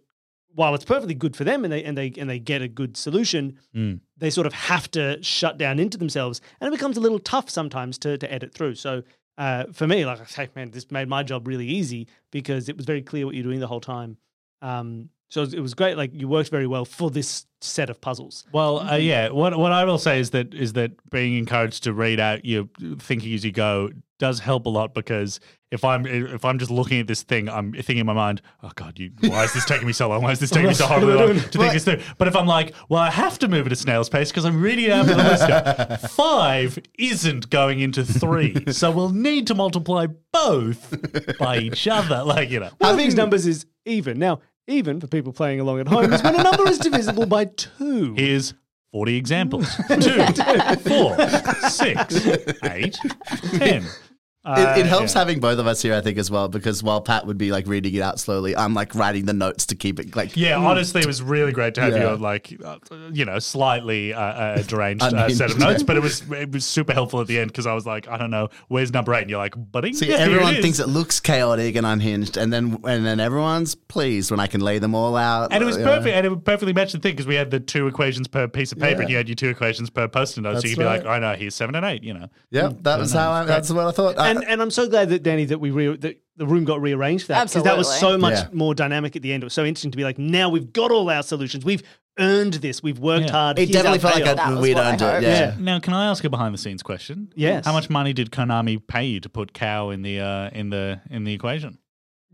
While 0.53 0.75
it's 0.75 0.84
perfectly 0.84 1.13
good 1.13 1.34
for 1.38 1.46
them 1.46 1.63
and 1.63 1.72
they 1.72 1.81
and 1.81 1.98
they 1.98 2.12
and 2.17 2.29
they 2.29 2.38
get 2.39 2.62
a 2.62 2.67
good 2.67 2.98
solution, 2.98 3.58
Mm. 3.74 4.01
they 4.17 4.29
sort 4.29 4.46
of 4.48 4.53
have 4.53 4.91
to 4.91 5.17
shut 5.24 5.58
down 5.58 5.79
into 5.79 5.98
themselves, 5.98 6.41
and 6.60 6.67
it 6.67 6.72
becomes 6.77 6.98
a 6.98 7.00
little 7.00 7.20
tough 7.20 7.50
sometimes 7.50 7.98
to 8.00 8.17
to 8.17 8.29
edit 8.31 8.53
through. 8.53 8.75
So 8.75 9.03
uh, 9.38 9.63
for 9.72 9.88
me, 9.88 10.05
like 10.05 10.20
I 10.20 10.25
say, 10.25 10.50
man, 10.55 10.72
this 10.72 10.91
made 10.91 11.08
my 11.08 11.24
job 11.24 11.48
really 11.48 11.67
easy 11.67 12.08
because 12.31 12.67
it 12.67 12.75
was 12.75 12.86
very 12.86 13.01
clear 13.01 13.25
what 13.25 13.34
you're 13.36 13.46
doing 13.46 13.62
the 13.62 13.67
whole 13.67 13.79
time. 13.79 14.17
Um, 14.62 15.10
so 15.31 15.43
it 15.43 15.59
was, 15.61 15.73
great. 15.73 15.95
Like 15.95 16.11
you 16.13 16.27
worked 16.27 16.50
very 16.50 16.67
well 16.67 16.83
for 16.83 17.09
this 17.09 17.45
set 17.61 17.89
of 17.89 18.01
puzzles. 18.01 18.45
Well, 18.51 18.81
uh, 18.81 18.97
yeah. 18.97 19.29
What 19.29 19.57
what 19.57 19.71
I 19.71 19.85
will 19.85 19.97
say 19.97 20.19
is 20.19 20.31
that 20.31 20.53
is 20.53 20.73
that 20.73 20.91
being 21.09 21.38
encouraged 21.38 21.83
to 21.85 21.93
read 21.93 22.19
out 22.19 22.43
your 22.43 22.67
thinking 23.00 23.33
as 23.33 23.45
you 23.45 23.53
go 23.53 23.89
does 24.19 24.39
help 24.39 24.65
a 24.65 24.69
lot 24.69 24.93
because 24.93 25.39
if 25.71 25.85
I'm 25.85 26.05
if 26.05 26.43
I'm 26.43 26.59
just 26.59 26.69
looking 26.69 27.00
at 27.00 27.07
this 27.07 27.23
thing, 27.23 27.47
I'm 27.47 27.71
thinking 27.71 28.00
in 28.00 28.05
my 28.05 28.13
mind, 28.13 28.41
oh 28.61 28.71
god, 28.75 29.00
you 29.00 29.11
why 29.21 29.45
is 29.45 29.53
this 29.53 29.63
taking 29.63 29.88
me 29.88 29.93
so 29.93 30.09
long? 30.09 30.21
Why 30.21 30.31
is 30.31 30.39
this 30.39 30.50
taking 30.51 30.67
me 30.67 30.73
so 30.73 30.85
horribly 30.85 31.13
long 31.13 31.35
to 31.35 31.41
think 31.57 31.73
this 31.73 31.85
through? 31.85 32.01
But 32.17 32.27
if 32.27 32.35
I'm 32.35 32.45
like, 32.45 32.75
well, 32.89 33.01
I 33.01 33.09
have 33.09 33.39
to 33.39 33.47
move 33.47 33.65
at 33.67 33.71
a 33.71 33.75
snail's 33.75 34.09
pace 34.09 34.29
because 34.29 34.43
I'm 34.43 34.61
reading 34.61 34.85
it 34.85 34.91
out 34.91 35.07
for 35.07 35.15
the 35.15 35.23
listener. 35.23 35.97
Five 36.09 36.77
isn't 37.00 37.50
going 37.50 37.79
into 37.79 38.03
three, 38.03 38.55
so 38.71 38.91
we'll 38.91 39.09
need 39.09 39.47
to 39.47 39.55
multiply 39.55 40.07
both 40.33 41.38
by 41.39 41.59
each 41.59 41.88
other. 41.88 42.21
Like 42.23 42.50
you 42.50 42.59
know, 42.59 42.71
One 42.79 42.91
of 42.91 42.97
these 42.97 43.15
numbers 43.15 43.47
is 43.47 43.65
even. 43.85 44.19
Now, 44.19 44.41
even 44.71 44.99
for 44.99 45.07
people 45.07 45.33
playing 45.33 45.59
along 45.59 45.79
at 45.79 45.87
home 45.87 46.11
is 46.11 46.23
when 46.23 46.39
a 46.39 46.43
number 46.43 46.67
is 46.67 46.77
divisible 46.79 47.25
by 47.25 47.45
two. 47.45 48.13
Here's 48.15 48.53
40 48.91 49.15
examples. 49.15 49.75
Two, 49.87 50.25
four, 50.83 51.17
six, 51.69 52.27
eight, 52.63 52.97
ten. 53.57 53.85
Uh, 54.43 54.74
It, 54.75 54.79
it 54.81 54.86
helps 54.88 55.13
yeah. 55.13 55.19
having 55.19 55.39
both 55.39 55.60
of 55.60 55.67
us 55.67 55.83
here, 55.83 55.93
I 55.93 56.01
think, 56.01 56.17
as 56.17 56.31
well, 56.31 56.48
because 56.48 56.81
while 56.81 57.00
Pat 57.00 57.27
would 57.27 57.38
be 57.38 57.51
like 57.51 57.67
reading 57.67 57.93
it 57.93 58.01
out 58.01 58.19
slowly, 58.19 58.55
I'm 58.57 58.74
like 58.74 58.95
writing 58.95 59.25
the 59.25 59.33
notes 59.33 59.67
to 59.67 59.75
keep 59.75 60.00
it 60.00 60.15
like. 60.15 60.36
Yeah, 60.36 60.57
honestly, 60.57 61.01
it 61.01 61.05
was 61.07 61.21
really 61.21 61.51
great 61.51 61.75
to 61.75 61.81
have 61.81 61.93
Yeah. 61.93 62.00
your 62.10 62.15
like, 62.17 62.51
uh, 62.65 62.77
you 63.13 63.24
know, 63.24 63.38
slightly 63.38 64.15
uh, 64.15 64.19
uh, 64.19 64.62
deranged 64.63 65.03
uh, 65.03 65.29
set 65.33 65.51
of 65.51 65.60
notes, 65.60 65.83
but 65.83 65.95
it 65.95 66.00
was 66.00 66.24
it 66.31 66.51
was 66.51 66.65
super 66.65 66.91
helpful 66.91 67.21
at 67.21 67.27
the 67.27 67.38
end 67.39 67.51
because 67.51 67.67
I 67.67 67.74
was 67.74 67.86
like, 67.86 68.07
I 68.07 68.17
don't 68.17 68.31
know, 68.31 68.50
where's 68.67 68.91
number 68.91 69.13
eight? 69.13 69.21
And 69.21 69.29
you're 69.29 69.38
like, 69.38 69.53
buddy, 69.71 69.93
See, 69.93 70.12
everyone 70.12 70.55
it 70.55 70.63
thinks 70.63 70.79
it 70.79 70.88
looks 70.88 71.19
chaotic 71.19 71.75
and 71.75 71.86
unhinged, 71.86 72.36
and 72.38 72.51
then 72.51 72.79
and 72.86 73.05
then 73.05 73.19
everyone's 73.19 73.75
pleased 73.75 74.31
when 74.31 74.39
I 74.39 74.48
can 74.48 74.62
lay 74.62 74.79
them 74.79 74.95
all 74.95 75.15
out. 75.17 75.53
And 75.53 75.62
it 75.62 75.65
was 75.67 75.77
uh, 75.77 75.83
perfect, 75.83 76.15
and 76.15 76.25
it 76.25 76.43
perfectly 76.45 76.74
matched 76.74 76.93
the 76.93 77.00
thing 77.00 77.13
because 77.13 77.27
we 77.27 77.36
had 77.36 77.51
the 77.51 77.60
two 77.60 77.86
equations 77.86 78.27
per 78.27 78.48
piece 78.48 78.71
of 78.71 78.79
paper, 78.79 78.95
Yeah. 78.95 79.01
and 79.01 79.10
you 79.12 79.17
had 79.17 79.29
your 79.29 79.36
two 79.36 79.50
equations 79.50 79.91
per 79.91 80.07
post-it 80.07 80.41
note. 80.41 80.50
So 80.50 80.53
That's 80.55 80.63
you 80.65 80.69
could 80.71 80.79
be 80.81 80.86
like, 80.86 81.05
right. 81.05 81.17
"I 81.17 81.19
know, 81.19 81.38
here's 81.38 81.53
seven 81.53 81.75
and 81.75 81.86
eight, 81.86 82.01
you 82.01 82.15
know. 82.15 82.27
Yeah, 82.50 82.71
that 82.81 82.98
was 82.98 83.12
how 83.13 83.31
I, 83.31 83.43
that's 83.45 83.69
what 83.69 83.86
I 83.86 83.91
thought. 83.91 84.17
I- 84.17 84.30
and 84.38 84.43
and 84.47 84.61
I'm 84.61 84.71
so 84.71 84.88
glad 84.89 85.09
that 85.09 85.23
Dani 85.23 85.47
that 85.50 85.59
we 85.59 85.71
re- 85.71 85.95
that 85.97 86.21
the 86.38 86.45
room 86.47 86.63
got 86.65 86.81
rearranged 86.81 87.25
for 87.25 87.33
that 87.33 87.47
because 87.50 87.63
that 87.63 87.77
was 87.77 87.93
so 88.00 88.17
much 88.17 88.33
Yeah. 88.39 88.47
more 88.53 88.73
dynamic 88.73 89.15
at 89.15 89.21
the 89.21 89.31
end. 89.33 89.43
It 89.43 89.45
was 89.45 89.53
so 89.53 89.63
interesting 89.65 89.91
to 89.91 89.97
be 89.97 90.03
like, 90.03 90.17
now 90.17 90.50
we've 90.50 90.71
got 90.73 90.89
all 90.91 91.09
our 91.09 91.21
solutions. 91.23 91.63
We've 91.63 91.83
earned 92.19 92.55
this. 92.55 92.81
We've 92.81 93.00
worked 93.00 93.27
Yeah. 93.27 93.31
hard. 93.31 93.59
it 93.59 93.69
Here's 93.69 93.71
definitely 93.83 93.97
our 94.00 94.01
felt 94.01 94.15
like 94.15 94.23
payoff. 94.23 94.38
That 94.38 94.47
a, 94.47 94.55
was 94.55 94.61
we'd 94.61 94.73
what 94.75 94.83
I 94.83 94.89
earned 94.91 95.01
it. 95.01 95.05
hoped. 95.05 95.23
Yeah. 95.23 95.39
Yeah. 95.39 95.55
Now, 95.59 95.79
can 95.79 95.93
I 95.93 96.05
ask 96.07 96.23
a 96.23 96.29
behind-the-scenes 96.29 96.83
question? 96.83 97.31
Yes. 97.35 97.65
How 97.65 97.73
much 97.73 97.89
money 97.89 98.11
did 98.13 98.31
Konami 98.31 98.85
pay 98.85 99.05
you 99.05 99.19
to 99.21 99.29
put 99.29 99.53
cow 99.53 99.91
in 99.91 100.01
the 100.01 100.19
uh, 100.19 100.50
in 100.51 100.69
the 100.71 101.00
in 101.09 101.23
the 101.25 101.33
equation? 101.33 101.77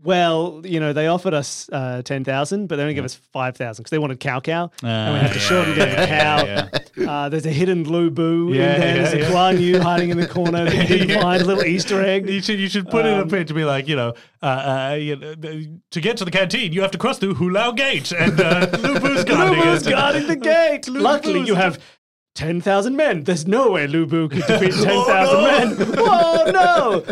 Well, 0.00 0.60
you 0.64 0.78
know, 0.78 0.92
they 0.92 1.08
offered 1.08 1.34
us 1.34 1.68
uh, 1.72 2.02
ten 2.02 2.22
thousand, 2.22 2.68
but 2.68 2.76
they 2.76 2.82
only 2.82 2.94
gave 2.94 3.04
us 3.04 3.16
five 3.16 3.56
thousand 3.56 3.82
because 3.82 3.90
they 3.90 3.98
wanted 3.98 4.20
cow 4.20 4.38
cow, 4.40 4.70
and 4.84 5.14
we 5.14 5.20
had 5.20 5.32
to 5.32 5.38
yeah, 5.38 5.44
shorten 5.44 5.76
down 5.76 5.88
the 5.90 5.96
cow. 6.06 6.44
yeah, 6.46 6.68
yeah. 6.96 7.10
Uh, 7.10 7.28
there's 7.28 7.46
a 7.46 7.50
hidden 7.50 7.82
Lu 7.82 8.08
Bu 8.10 8.52
Yeah, 8.52 8.74
in 8.74 8.80
there. 8.80 8.96
yeah, 8.96 9.02
there's 9.02 9.12
a 9.14 9.18
yeah. 9.18 9.30
Guan 9.30 9.60
Yu 9.60 9.80
hiding 9.80 10.10
in 10.10 10.16
the 10.16 10.28
corner 10.28 10.64
that 10.66 10.74
you 10.88 10.98
didn't 11.06 11.20
find. 11.20 11.42
A 11.42 11.44
little 11.44 11.64
Easter 11.64 12.00
egg. 12.00 12.28
You 12.28 12.40
should 12.40 12.60
you 12.60 12.68
should 12.68 12.88
put 12.88 13.06
it 13.06 13.12
Um, 13.14 13.22
up 13.22 13.30
here 13.30 13.44
to 13.44 13.54
be 13.54 13.64
like 13.64 13.88
you 13.88 13.96
know, 13.96 14.14
uh, 14.40 14.46
uh, 14.92 14.94
you 15.00 15.16
know 15.16 15.34
to 15.90 16.00
get 16.00 16.16
to 16.18 16.24
the 16.24 16.30
canteen 16.30 16.72
you 16.72 16.80
have 16.82 16.92
to 16.92 16.98
cross 16.98 17.18
the 17.18 17.26
Hulao 17.28 17.76
Gate 17.76 18.12
and 18.12 18.40
uh, 18.40 18.68
Lu 18.78 19.00
Bu's 19.00 19.24
guarding 19.24 19.58
Lu 19.58 19.64
Bu's 19.64 19.84
it. 19.86 19.90
guarding 19.90 20.26
the 20.28 20.36
gate. 20.36 20.86
Lu 20.88 21.00
Luckily, 21.00 21.40
you 21.40 21.56
have. 21.56 21.78
10,000 22.34 22.94
men. 22.94 23.24
There's 23.24 23.48
no 23.48 23.72
way 23.72 23.88
Lu 23.88 24.06
Bu 24.06 24.28
could 24.28 24.46
defeat 24.46 24.72
10,000 24.72 24.84
no. 24.86 25.42
men. 25.42 25.76
Whoa, 25.96 26.50
no. 26.52 27.04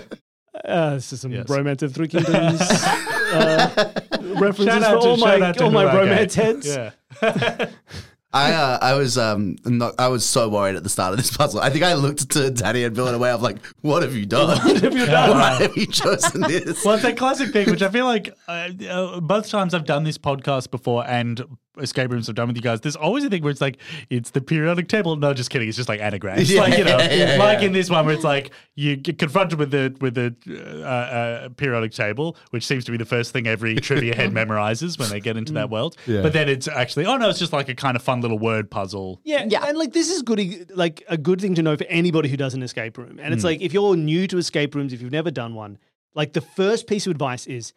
Uh, 0.65 0.95
this 0.95 1.13
is 1.13 1.21
some 1.21 1.33
Yes. 1.33 1.49
romance 1.49 1.83
of 1.83 1.95
Three 1.95 2.09
Kingdoms 2.15 2.61
uh, 2.61 3.93
references 4.39 4.65
Shout 4.67 4.83
for 4.83 4.87
out 4.89 5.03
to, 5.03 5.09
all 5.09 5.17
shout 5.17 5.41
my, 5.41 5.47
out 5.47 5.59
to 5.59 5.65
all 5.65 5.71
my 5.71 5.85
romance 5.95 6.35
Gate. 6.37 6.45
heads. 6.45 6.67
Yeah. 6.77 6.91
I 8.33 8.53
uh, 8.53 8.79
I 8.83 8.95
was 8.95 9.17
um 9.17 9.57
not, 9.65 9.95
I 9.99 10.09
was 10.09 10.23
so 10.27 10.49
worried 10.51 10.77
at 10.77 10.83
the 10.83 10.91
start 10.91 11.13
of 11.13 11.17
this 11.17 11.35
puzzle. 11.35 11.61
I 11.61 11.71
think 11.71 11.85
I 11.85 11.95
looked 11.95 12.29
to 12.33 12.51
Dani 12.51 12.85
and 12.85 12.95
Bill 12.95 13.09
in 13.09 13.15
a 13.15 13.19
way 13.19 13.31
of 13.31 13.41
like, 13.41 13.65
what 13.81 14.03
have 14.03 14.15
you 14.15 14.27
done? 14.27 14.59
what 14.65 14.83
have 14.83 14.95
you 14.95 15.07
done? 15.07 15.31
Why 15.31 15.55
have 15.63 15.77
you 15.77 15.87
chosen 15.87 16.43
this? 16.43 16.85
Well, 16.85 16.95
it's 16.95 17.05
that 17.05 17.17
classic 17.17 17.51
thing, 17.53 17.71
which 17.71 17.81
I 17.83 17.89
feel 17.89 18.05
like 18.05 18.35
uh, 18.47 18.69
uh, 18.91 19.21
both 19.21 19.49
times 19.49 19.73
I've 19.73 19.87
done 19.87 20.05
this 20.05 20.19
podcast 20.19 20.71
before 20.71 21.07
and 21.09 21.43
escape 21.79 22.11
rooms 22.11 22.29
I've 22.29 22.35
done 22.35 22.49
with 22.49 22.57
you 22.57 22.63
guys, 22.63 22.81
there's 22.81 22.97
always 22.97 23.25
a 23.25 23.31
thing 23.31 23.43
where 23.43 23.51
it's 23.51 23.61
like, 23.61 23.79
it's 24.11 24.31
the 24.31 24.41
periodic 24.41 24.89
table. 24.89 25.17
No, 25.17 25.35
just 25.35 25.51
kidding. 25.51 25.69
It's 25.69 25.77
just 25.77 25.89
like 25.89 26.01
anagrams. 26.01 26.51
Yeah, 26.53 26.61
like, 26.63 26.79
you 26.79 26.85
know, 26.85 26.99
yeah, 26.99 27.13
yeah, 27.35 27.37
like 27.39 27.61
yeah. 27.61 27.67
in 27.67 27.73
this 27.73 27.91
one 27.91 28.07
where 28.07 28.15
it's 28.15 28.25
like 28.25 28.51
you 28.75 28.97
get 28.97 29.19
confronted 29.19 29.59
with 29.59 29.71
the 29.71 29.95
with 30.01 30.15
the 30.15 30.35
uh, 30.85 30.89
uh, 30.89 31.49
periodic 31.51 31.93
table, 31.93 32.37
which 32.51 32.67
seems 32.67 32.85
to 32.87 32.91
be 32.91 32.97
the 32.97 33.05
first 33.05 33.33
thing 33.33 33.47
every 33.47 33.75
trivia 33.77 34.15
head 34.15 34.31
memorizes 34.41 34.99
when 34.99 35.09
they 35.11 35.21
get 35.21 35.37
into 35.37 35.53
that 35.55 35.71
world. 35.71 35.97
Yeah. 36.07 36.23
But 36.23 36.33
then 36.33 36.49
it's 36.49 36.69
actually, 36.69 37.07
oh 37.07 37.17
no, 37.17 37.29
it's 37.31 37.39
just 37.39 37.53
like 37.53 37.69
a 37.69 37.75
kind 37.75 37.97
of 37.97 38.03
fun 38.03 38.21
little 38.21 38.39
word 38.39 38.71
puzzle. 38.71 39.21
Yeah, 39.25 39.45
Yeah. 39.49 39.67
and 39.67 39.77
like 39.79 39.93
this 39.93 40.11
is 40.11 40.23
good, 40.23 40.71
like 40.77 41.03
a 41.09 41.17
good 41.17 41.41
thing 41.41 41.55
to 41.57 41.63
know 41.63 41.77
for 41.77 41.85
anybody 41.85 42.29
who 42.29 42.37
does 42.37 42.55
an 42.55 42.63
escape 42.63 42.99
room. 42.99 43.19
And 43.23 43.33
it's 43.35 43.43
Hmm. 43.43 43.49
like 43.49 43.61
if 43.61 43.73
you're 43.73 43.97
new 43.97 44.27
to 44.29 44.39
escape 44.39 44.75
rooms, 44.75 44.93
if 44.93 45.01
you've 45.03 45.13
never 45.13 45.31
done 45.31 45.55
one, 45.55 45.79
like 46.15 46.33
the 46.33 46.41
first 46.41 46.87
piece 46.87 47.07
of 47.07 47.11
advice 47.11 47.47
is 47.47 47.73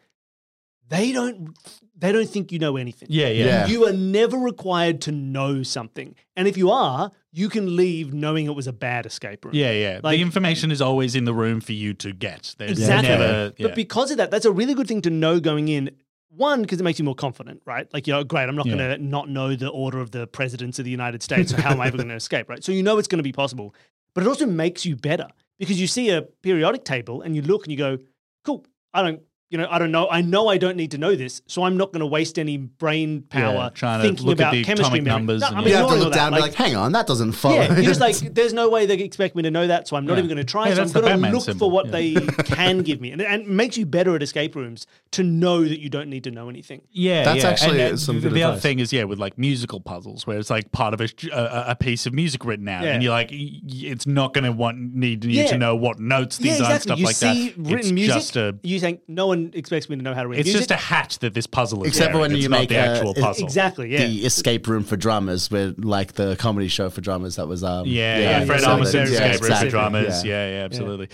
they 0.90 1.12
don't 1.12 1.56
they 1.96 2.12
don't 2.12 2.28
think 2.28 2.52
you 2.52 2.58
know 2.58 2.76
anything. 2.76 3.08
Yeah, 3.10 3.28
yeah. 3.28 3.44
Yeah. 3.44 3.66
You 3.66 3.86
are 3.86 3.92
never 3.92 4.36
required 4.36 5.00
to 5.02 5.12
know 5.12 5.62
something, 5.62 6.14
and 6.36 6.46
if 6.48 6.56
you 6.56 6.70
are, 6.70 7.10
you 7.32 7.48
can 7.48 7.76
leave 7.76 8.12
knowing 8.12 8.46
it 8.46 8.54
was 8.54 8.66
a 8.66 8.72
bad 8.72 9.06
escape 9.06 9.44
room. 9.44 9.54
Yeah, 9.54 9.72
yeah. 9.72 10.00
Like- 10.02 10.18
the 10.18 10.22
information 10.22 10.70
is 10.70 10.80
always 10.82 11.14
in 11.14 11.24
the 11.24 11.34
room 11.34 11.60
for 11.60 11.72
you 11.72 11.94
to 11.94 12.12
get. 12.12 12.54
There's 12.58 12.72
Exactly. 12.72 13.08
never. 13.08 13.52
Yeah. 13.56 13.66
But 13.68 13.74
because 13.76 14.10
of 14.10 14.16
that, 14.18 14.30
that's 14.30 14.44
a 14.46 14.52
really 14.52 14.74
good 14.74 14.86
thing 14.88 15.00
to 15.02 15.10
know 15.10 15.40
going 15.40 15.68
in. 15.68 15.90
One, 16.32 16.62
because 16.62 16.80
it 16.80 16.84
makes 16.84 16.98
you 16.98 17.04
more 17.04 17.16
confident, 17.16 17.60
right? 17.66 17.92
Like, 17.92 18.06
you 18.06 18.12
know, 18.12 18.22
great, 18.22 18.48
I'm 18.48 18.54
not 18.54 18.64
Yeah. 18.66 18.76
going 18.76 18.98
to 19.00 19.04
not 19.04 19.28
know 19.28 19.56
the 19.56 19.68
order 19.68 19.98
of 19.98 20.12
the 20.12 20.28
presidents 20.28 20.78
of 20.78 20.84
the 20.84 20.90
United 20.90 21.24
States. 21.24 21.50
So 21.50 21.56
how 21.60 21.72
am 21.72 21.80
I 21.80 21.88
ever 21.88 21.96
going 21.96 22.08
to 22.14 22.14
escape, 22.14 22.48
right? 22.48 22.62
So 22.62 22.70
you 22.70 22.84
know 22.84 22.98
it's 22.98 23.08
going 23.08 23.18
to 23.18 23.24
be 23.24 23.32
possible. 23.32 23.74
But 24.14 24.22
it 24.22 24.28
also 24.28 24.46
makes 24.46 24.86
you 24.86 24.94
better 24.94 25.26
because 25.58 25.80
you 25.80 25.88
see 25.88 26.08
a 26.10 26.22
periodic 26.22 26.84
table 26.84 27.22
and 27.22 27.34
you 27.34 27.42
look 27.42 27.64
and 27.64 27.72
you 27.72 27.78
go, 27.78 27.98
cool, 28.44 28.64
I 28.94 29.02
don't, 29.02 29.20
you 29.50 29.58
know, 29.58 29.66
I 29.70 29.78
don't 29.80 29.90
know. 29.90 30.08
I 30.08 30.20
know 30.22 30.46
I 30.48 30.58
don't 30.58 30.76
need 30.76 30.92
to 30.92 30.98
know 30.98 31.16
this. 31.16 31.42
So 31.48 31.64
I'm 31.64 31.76
not 31.76 31.92
going 31.92 32.00
to 32.00 32.06
waste 32.06 32.38
any 32.38 32.56
brain 32.56 33.22
power 33.22 33.54
Yeah, 33.54 33.68
trying 33.74 34.00
to 34.00 34.06
thinking 34.06 34.26
look 34.26 34.38
at 34.38 34.42
about 34.42 34.52
the 34.52 34.62
chemistry 34.64 35.00
atomic 35.00 35.02
numbers 35.04 35.40
No, 35.40 35.48
and- 35.48 35.56
I'm 35.58 35.66
you 35.66 35.74
have 35.74 35.80
to 35.80 35.86
ignoring 35.94 36.02
look 36.04 36.12
that. 36.12 36.18
down 36.18 36.26
and 36.28 36.36
be 36.36 36.40
like, 36.42 36.54
hang 36.54 36.76
on, 36.76 36.92
that 36.92 37.06
doesn't 37.08 37.32
follow. 37.32 37.56
Yeah, 37.56 37.74
you're 37.74 37.82
just 37.82 38.00
like, 38.08 38.16
there's 38.34 38.52
no 38.52 38.68
way 38.68 38.86
they 38.86 38.94
expect 38.98 39.34
me 39.34 39.42
to 39.42 39.50
know 39.50 39.66
that, 39.66 39.88
so 39.88 39.96
I'm 39.96 40.06
not 40.06 40.12
Yeah. 40.14 40.18
even 40.24 40.28
going 40.28 40.38
to 40.46 40.50
try. 40.50 40.68
Yeah, 40.68 40.74
so 40.76 40.82
I'm 40.82 40.90
going 40.92 41.22
to 41.22 41.30
look 41.30 41.42
symbol, 41.44 41.66
for 41.68 41.70
what 41.72 41.86
yeah. 41.86 41.92
they 41.92 42.14
can 42.44 42.82
give 42.82 43.00
me, 43.00 43.10
and, 43.10 43.20
and 43.20 43.42
it 43.42 43.48
makes 43.48 43.76
you 43.76 43.86
better 43.86 44.14
at 44.14 44.22
escape 44.22 44.54
rooms 44.54 44.86
to 45.12 45.24
know 45.24 45.64
that 45.64 45.80
you 45.80 45.90
don't 45.90 46.08
need 46.08 46.22
to 46.24 46.30
know 46.30 46.48
anything. 46.48 46.82
Yeah, 46.92 47.24
That's 47.24 47.42
yeah. 47.42 47.50
actually 47.50 47.80
and, 47.80 47.94
uh, 47.94 47.96
some 47.96 48.16
the, 48.20 48.28
good 48.28 48.34
the 48.34 48.44
other 48.44 48.60
thing 48.60 48.78
is 48.78 48.92
yeah, 48.92 49.02
with 49.02 49.18
like 49.18 49.36
musical 49.36 49.80
puzzles, 49.80 50.28
where 50.28 50.38
it's 50.38 50.50
like 50.50 50.70
part 50.70 50.94
of 50.94 51.00
a, 51.00 51.08
a, 51.32 51.64
a 51.72 51.74
piece 51.74 52.06
of 52.06 52.14
music 52.14 52.44
written 52.44 52.68
out, 52.68 52.84
Yeah. 52.84 52.92
and 52.92 53.02
you're 53.02 53.10
like, 53.10 53.30
y- 53.32 53.36
y- 53.64 53.86
it's 53.90 54.06
not 54.06 54.32
going 54.32 54.44
to 54.44 54.52
want 54.52 54.78
need 54.94 55.24
you 55.24 55.42
Yeah. 55.42 55.46
to 55.48 55.58
know 55.58 55.74
what 55.74 55.98
notes 55.98 56.38
these 56.38 56.60
are 56.60 56.64
and 56.66 56.74
exactly. 56.74 56.80
stuff 56.82 56.98
you 57.00 57.06
like 57.06 57.16
see 57.16 57.48
that. 57.50 57.70
written 57.74 57.94
music. 57.96 58.54
you 58.62 58.78
think 58.78 59.00
no 59.08 59.26
one 59.26 59.39
expects 59.54 59.88
me 59.88 59.96
to 59.96 60.02
know 60.02 60.14
how 60.14 60.22
to 60.22 60.28
read 60.28 60.38
it. 60.38 60.40
it's 60.40 60.46
music. 60.54 60.68
just 60.68 60.70
a 60.70 60.82
hat 60.82 61.18
that 61.20 61.34
this 61.34 61.46
puzzle 61.46 61.82
is 61.84 61.88
Except 61.88 62.14
wearing. 62.14 62.20
when 62.20 62.32
It's 62.32 62.42
you 62.42 62.48
not 62.48 62.58
make 62.60 62.68
the 62.68 62.76
a- 62.76 62.78
actual 62.96 63.10
it- 63.12 63.18
puzzle. 63.22 63.44
exactly. 63.44 63.92
Yeah. 63.92 64.06
the 64.06 64.24
escape 64.26 64.66
room 64.68 64.84
for 64.84 64.96
drummers, 64.96 65.50
where 65.50 65.74
like 65.78 66.12
the 66.14 66.36
comedy 66.36 66.68
show 66.68 66.90
for 66.90 67.00
drummers 67.00 67.36
that 67.36 67.48
was 67.48 67.62
um 67.64 67.86
Yeah, 67.86 68.18
Yeah, 68.18 68.22
yeah, 68.40 68.44
Fred 68.44 68.60
yeah, 68.62 68.70
Armisen's 68.70 69.10
yeah, 69.10 69.16
escape 69.16 69.30
room 69.30 69.38
for 69.38 69.46
exactly. 69.46 69.70
dramas. 69.70 70.24
Yeah. 70.24 70.30
Yeah, 70.46 70.58
yeah, 70.58 70.64
absolutely. 70.64 71.08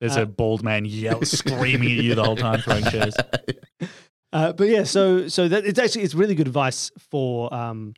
There's 0.00 0.16
Uh, 0.16 0.22
a 0.22 0.26
bald 0.26 0.62
man 0.64 0.84
yell 0.84 1.22
screaming 1.24 1.98
at 1.98 2.04
you 2.04 2.14
the 2.14 2.24
whole 2.24 2.36
time 2.36 2.60
throwing 2.60 2.84
chairs. 2.84 3.14
Uh, 4.34 4.50
but 4.50 4.66
yeah, 4.66 4.82
so 4.82 5.28
so 5.28 5.46
that 5.46 5.66
it's 5.66 5.78
actually 5.78 6.02
it's 6.02 6.14
really 6.14 6.34
good 6.34 6.46
advice 6.46 6.90
for 7.10 7.52
um 7.52 7.92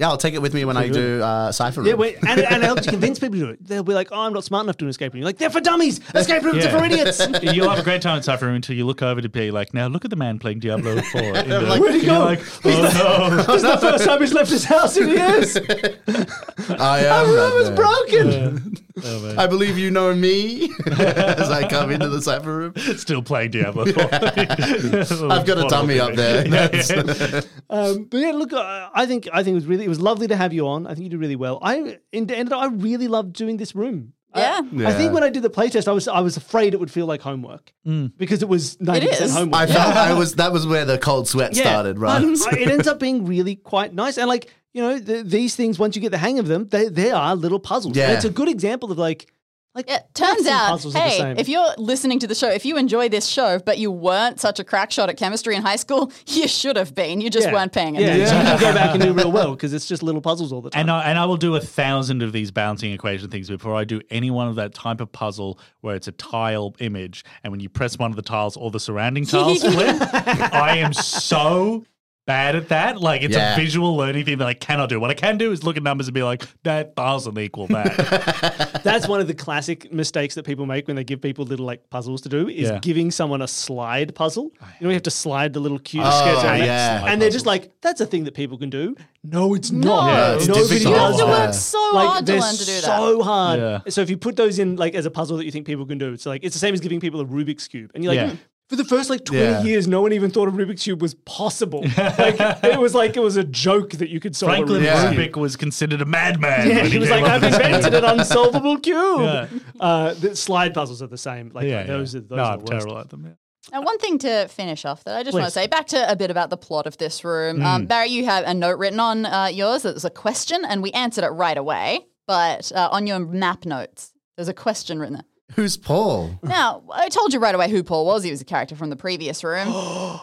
Yeah, 0.00 0.10
I'll 0.10 0.16
take 0.16 0.34
it 0.34 0.40
with 0.40 0.54
me 0.54 0.64
when 0.64 0.76
I 0.76 0.88
do 0.88 1.20
uh, 1.20 1.50
Cypher 1.50 1.80
Room. 1.80 1.88
yeah 1.88 1.94
wait, 1.94 2.18
and, 2.24 2.38
and 2.40 2.62
it 2.62 2.66
helps 2.66 2.86
you 2.86 2.92
convince 2.92 3.18
people 3.18 3.36
to 3.40 3.46
do 3.46 3.50
it. 3.50 3.66
They'll 3.66 3.82
be 3.82 3.94
like, 3.94 4.12
oh, 4.12 4.20
I'm 4.20 4.32
not 4.32 4.44
smart 4.44 4.62
enough 4.64 4.76
to 4.76 4.82
do 4.82 4.86
an 4.86 4.90
escape 4.90 5.12
room. 5.12 5.18
You're 5.22 5.26
like, 5.26 5.38
they're 5.38 5.50
for 5.50 5.60
dummies. 5.60 5.98
Escape 6.14 6.44
rooms 6.44 6.64
are 6.66 6.70
for 6.78 6.84
idiots. 6.84 7.20
You'll 7.42 7.68
have 7.68 7.80
a 7.80 7.82
great 7.82 8.00
time 8.00 8.18
at 8.18 8.24
Cypher 8.24 8.46
Room 8.46 8.54
until 8.54 8.76
you 8.76 8.86
look 8.86 9.02
over 9.02 9.20
to 9.20 9.28
be 9.28 9.50
like, 9.50 9.74
now 9.74 9.88
look 9.88 10.04
at 10.04 10.10
the 10.10 10.16
man 10.16 10.38
playing 10.38 10.60
Diablo 10.60 11.00
4. 11.02 11.20
in 11.20 11.32
the- 11.48 11.60
Like, 11.62 11.80
Where'd 11.80 11.94
he 11.94 11.98
and 11.98 12.06
you're 12.06 12.16
go? 12.16 12.24
like, 12.26 12.40
oh 12.64 13.28
no. 13.28 13.36
This 13.42 13.56
is 13.56 13.62
the 13.62 13.78
first 13.78 14.04
time 14.04 14.20
he's 14.20 14.32
left 14.32 14.50
his 14.50 14.64
house 14.64 14.96
in 14.96 15.08
years. 15.08 15.56
I 15.56 17.00
am. 17.00 17.26
The 17.26 17.32
room 17.34 17.62
is 17.62 17.70
man. 17.70 17.74
broken. 17.74 18.76
Oh, 19.04 19.20
man. 19.22 19.38
I 19.38 19.46
believe 19.48 19.78
you 19.78 19.90
know 19.90 20.14
me 20.14 20.70
as 20.86 21.50
I 21.50 21.68
come 21.68 21.90
into 21.90 22.08
the 22.08 22.22
Cypher 22.22 22.56
Room. 22.56 22.74
Still 22.96 23.22
playing 23.22 23.50
Diablo 23.50 23.84
4. 23.86 24.02
I've 24.12 25.44
got 25.44 25.58
a 25.58 25.66
dummy 25.68 25.98
up 25.98 26.14
there. 26.14 26.44
That's- 26.44 27.46
Um, 27.70 28.04
but 28.04 28.18
yeah, 28.18 28.30
look, 28.30 28.52
uh, 28.52 28.88
I 28.94 29.04
think 29.06 29.28
I 29.32 29.42
think 29.42 29.52
it 29.52 29.56
was 29.56 29.66
really 29.66 29.87
it 29.88 29.90
was 29.96 30.00
lovely 30.00 30.28
to 30.28 30.36
have 30.36 30.52
you 30.52 30.68
on. 30.68 30.86
I 30.86 30.90
think 30.94 31.04
you 31.04 31.08
did 31.08 31.18
really 31.20 31.36
well. 31.36 31.58
I 31.62 31.76
in, 32.12 32.30
ended 32.30 32.52
up, 32.52 32.60
I 32.60 32.66
really 32.66 33.08
loved 33.08 33.32
doing 33.32 33.56
this 33.56 33.74
room. 33.74 34.12
I- 34.34 34.40
Yeah. 34.40 34.88
I, 34.88 34.92
think 34.92 35.14
when 35.14 35.24
I 35.24 35.30
did 35.30 35.42
the 35.42 35.48
playtest, 35.48 35.88
I 35.88 35.92
was 35.92 36.06
I 36.06 36.20
was 36.20 36.36
afraid 36.36 36.74
it 36.74 36.80
would 36.80 36.90
feel 36.90 37.06
like 37.06 37.22
homework 37.22 37.72
mm. 37.86 38.12
because 38.18 38.42
it 38.42 38.48
was 38.48 38.78
ninety 38.80 39.08
percent 39.08 39.30
is. 39.30 39.34
homework. 39.34 39.62
I 39.62 39.66
felt 39.66 39.96
I 40.10 40.12
was. 40.12 40.34
That 40.34 40.52
was 40.52 40.66
where 40.66 40.84
the 40.84 40.98
cold 40.98 41.26
sweat 41.26 41.54
Yeah, 41.56 41.62
started, 41.62 41.98
right? 41.98 42.22
Um, 42.22 42.34
but 42.44 42.58
it 42.58 42.68
ends 42.68 42.86
up 42.92 43.00
being 43.00 43.24
really 43.24 43.56
quite 43.56 43.94
nice, 43.94 44.18
and 44.18 44.28
like 44.28 44.52
you 44.74 44.82
know, 44.82 44.98
the, 44.98 45.22
these 45.22 45.56
things 45.56 45.78
once 45.78 45.96
you 45.96 46.02
get 46.02 46.10
the 46.10 46.18
hang 46.18 46.38
of 46.38 46.46
them, 46.46 46.68
they 46.68 46.88
they 46.88 47.10
are 47.10 47.34
little 47.34 47.58
puzzles. 47.58 47.96
And 47.96 47.96
Yeah. 47.96 48.12
it's 48.12 48.26
a 48.26 48.30
good 48.30 48.48
example 48.48 48.92
of 48.92 48.98
like 48.98 49.32
like 49.74 49.88
It 49.90 50.02
turns 50.14 50.46
out, 50.46 50.70
puzzles 50.70 50.94
are 50.96 50.98
the 50.98 51.08
hey, 51.08 51.34
if 51.38 51.48
you're 51.48 51.68
listening 51.76 52.18
to 52.20 52.26
the 52.26 52.34
show, 52.34 52.48
if 52.48 52.64
you 52.64 52.76
enjoy 52.76 53.08
this 53.08 53.26
show, 53.26 53.58
but 53.58 53.78
you 53.78 53.90
weren't 53.90 54.40
such 54.40 54.58
a 54.58 54.64
crack 54.64 54.90
shot 54.90 55.08
at 55.08 55.16
chemistry 55.16 55.54
in 55.54 55.62
high 55.62 55.76
school, 55.76 56.10
you 56.26 56.48
should 56.48 56.76
have 56.76 56.94
been. 56.94 57.20
You 57.20 57.30
just 57.30 57.46
Yeah. 57.46 57.52
weren't 57.52 57.72
paying 57.72 57.94
yeah, 57.94 58.00
attention. 58.08 58.26
so 58.28 58.36
you 58.36 58.42
can 58.42 58.60
go 58.60 58.74
back 58.74 58.90
and 58.94 59.02
do 59.02 59.12
real 59.12 59.30
well 59.30 59.52
because 59.52 59.72
it's 59.72 59.86
just 59.86 60.02
little 60.02 60.20
puzzles 60.20 60.52
all 60.52 60.60
the 60.62 60.70
time. 60.70 60.80
And 60.80 60.90
I, 60.90 61.02
and 61.10 61.18
I 61.18 61.24
will 61.26 61.36
do 61.36 61.54
a 61.54 61.60
thousand 61.60 62.22
of 62.22 62.32
these 62.32 62.50
balancing 62.50 62.92
equation 62.92 63.28
things 63.30 63.48
before 63.48 63.74
I 63.74 63.84
do 63.84 64.00
any 64.10 64.30
one 64.30 64.48
of 64.48 64.56
that 64.56 64.74
type 64.74 65.00
of 65.00 65.12
puzzle 65.12 65.60
where 65.82 65.94
it's 65.94 66.08
a 66.08 66.12
tile 66.12 66.74
image, 66.80 67.24
and 67.44 67.50
when 67.52 67.60
you 67.60 67.68
press 67.68 67.98
one 67.98 68.10
of 68.10 68.16
the 68.16 68.22
tiles, 68.22 68.56
all 68.56 68.70
the 68.70 68.80
surrounding 68.80 69.26
tiles 69.26 69.62
flip. 69.62 69.96
I 70.52 70.78
am 70.78 70.92
so 70.92 71.84
bad 72.28 72.54
at 72.54 72.68
that. 72.68 73.00
Like 73.00 73.22
it's 73.22 73.34
Yeah. 73.34 73.54
a 73.54 73.56
visual 73.56 73.96
learning 73.96 74.24
thing 74.26 74.38
that 74.38 74.46
I 74.46 74.54
cannot 74.54 74.88
do. 74.90 75.00
What 75.00 75.10
I 75.10 75.14
can 75.14 75.38
do 75.38 75.50
is 75.50 75.64
look 75.64 75.76
at 75.78 75.82
numbers 75.82 76.06
and 76.08 76.14
be 76.14 76.22
like, 76.22 76.44
that 76.62 76.94
doesn't 76.94 77.36
equal 77.38 77.66
that. 77.68 78.80
That's 78.84 79.08
one 79.08 79.20
of 79.20 79.26
the 79.26 79.34
classic 79.34 79.90
mistakes 79.92 80.34
that 80.36 80.44
people 80.44 80.66
make 80.66 80.86
when 80.86 80.96
they 80.96 81.04
give 81.04 81.20
people 81.20 81.44
little 81.46 81.66
like 81.66 81.88
puzzles 81.90 82.20
to 82.22 82.28
do 82.28 82.48
is 82.48 82.68
Yeah. 82.68 82.78
giving 82.80 83.10
someone 83.10 83.42
a 83.42 83.48
slide 83.48 84.14
puzzle. 84.14 84.52
You 84.60 84.82
know, 84.82 84.88
we 84.88 84.94
have 84.94 85.02
to 85.04 85.10
slide 85.10 85.52
the 85.54 85.60
little 85.60 85.78
cube 85.78 86.04
Oh, 86.06 86.20
sketch 86.20 86.44
around 86.44 86.60
it. 86.60 86.66
yeah. 86.66 87.04
and 87.06 87.20
they're 87.20 87.30
just 87.30 87.46
like, 87.46 87.70
that's 87.80 88.00
a 88.00 88.06
thing 88.06 88.24
that 88.24 88.34
people 88.34 88.58
can 88.58 88.70
do. 88.70 88.94
No, 89.24 89.54
it's 89.54 89.70
No, 89.70 89.88
not. 89.96 90.06
Yeah, 90.08 90.34
it's 90.36 90.46
Nobody 90.48 90.68
difficult. 90.68 90.94
you 90.94 91.00
have 91.00 91.10
does 91.12 91.20
to 91.20 91.26
Yeah. 91.26 91.44
work 91.46 91.54
so 91.54 91.90
Like 91.94 92.08
hard 92.08 92.26
to 92.26 92.32
learn 92.34 92.54
to 92.54 92.58
do 92.66 92.72
that. 92.72 92.82
so 92.84 93.22
hard. 93.22 93.58
Yeah. 93.60 93.78
So 93.88 94.00
if 94.02 94.10
you 94.10 94.16
put 94.18 94.36
those 94.36 94.58
in 94.58 94.76
like 94.76 94.94
as 94.94 95.06
a 95.06 95.10
puzzle 95.10 95.36
that 95.38 95.44
you 95.46 95.50
think 95.50 95.66
people 95.66 95.86
can 95.86 95.98
do, 95.98 96.12
it's 96.12 96.26
like 96.26 96.44
it's 96.44 96.54
the 96.54 96.60
same 96.60 96.74
as 96.74 96.80
giving 96.80 97.00
people 97.00 97.20
a 97.20 97.24
Rubik's 97.24 97.66
cube, 97.68 97.90
and 97.94 98.04
you're 98.04 98.12
like. 98.14 98.20
Yeah. 98.20 98.30
"Hmm, 98.30 98.36
For 98.68 98.76
the 98.76 98.84
first 98.84 99.08
like 99.08 99.24
20 99.24 99.42
Yeah. 99.42 99.62
years, 99.62 99.88
no 99.88 100.02
one 100.02 100.12
even 100.12 100.30
thought 100.30 100.46
a 100.48 100.50
Rubik's 100.50 100.82
Cube 100.82 101.00
was 101.00 101.14
possible. 101.14 101.80
like, 101.96 102.36
it 102.64 102.78
was 102.78 102.94
like 102.94 103.16
it 103.16 103.20
was 103.20 103.36
a 103.36 103.44
joke 103.44 103.92
that 103.92 104.10
you 104.10 104.20
could 104.20 104.36
solve 104.36 104.50
Franklin 104.52 104.82
a 104.82 104.86
Rubik's 104.86 105.02
Yeah. 105.04 105.12
Cube. 105.14 105.32
Rubik 105.34 105.36
was 105.40 105.56
considered 105.56 106.02
a 106.02 106.04
madman. 106.04 106.68
Yeah, 106.68 106.82
when 106.82 106.90
he 106.92 106.98
was 106.98 107.08
like, 107.08 107.24
I've 107.24 107.42
invented 107.42 107.94
an 107.94 108.04
unsolvable 108.04 108.78
cube. 108.78 109.20
Yeah. 109.22 109.46
Uh, 109.80 110.12
the 110.14 110.36
slide 110.36 110.74
puzzles 110.74 111.00
are 111.02 111.06
the 111.06 111.16
same. 111.16 111.50
Like 111.54 111.66
Yeah, 111.66 111.84
those 111.84 112.14
yeah. 112.14 112.18
are 112.18 112.22
those 112.24 112.36
no, 112.36 112.42
are 112.42 112.52
I'm 112.52 112.58
the 112.58 112.64
worst. 112.64 112.70
terrible 112.86 112.98
at 112.98 113.08
them. 113.08 113.24
Yeah. 113.24 113.32
Now, 113.72 113.82
one 113.82 113.98
thing 113.98 114.18
to 114.18 114.48
finish 114.48 114.84
off 114.84 115.04
that 115.04 115.16
I 115.16 115.22
just 115.22 115.34
want 115.34 115.44
to 115.46 115.50
say 115.50 115.66
back 115.66 115.86
to 115.88 116.10
a 116.10 116.16
bit 116.16 116.30
about 116.30 116.48
the 116.50 116.56
plot 116.56 116.86
of 116.86 116.96
this 116.98 117.22
room. 117.22 117.62
Um, 117.62 117.84
Barry, 117.86 118.08
you 118.08 118.24
have 118.24 118.44
a 118.44 118.54
note 118.54 118.78
written 118.78 118.98
on 119.00 119.26
uh, 119.26 119.46
yours 119.52 119.82
that 119.82 119.92
was 119.92 120.06
a 120.06 120.10
question, 120.10 120.64
and 120.64 120.82
we 120.82 120.90
answered 120.92 121.24
it 121.24 121.28
right 121.30 121.56
away. 121.56 122.06
But 122.26 122.72
uh, 122.74 122.88
on 122.92 123.06
your 123.06 123.18
map 123.18 123.66
notes, 123.66 124.12
there's 124.36 124.48
a 124.48 124.54
question 124.54 124.98
written 124.98 125.14
there. 125.14 125.24
Who's 125.54 125.76
Paul? 125.76 126.38
Now, 126.42 126.82
I 126.92 127.08
told 127.08 127.32
you 127.32 127.40
right 127.40 127.54
away 127.54 127.70
who 127.70 127.82
Paul 127.82 128.06
was. 128.06 128.22
He 128.22 128.30
was 128.30 128.40
a 128.40 128.44
character 128.44 128.76
from 128.76 128.90
the 128.90 128.96
previous 128.96 129.42
room. 129.44 129.68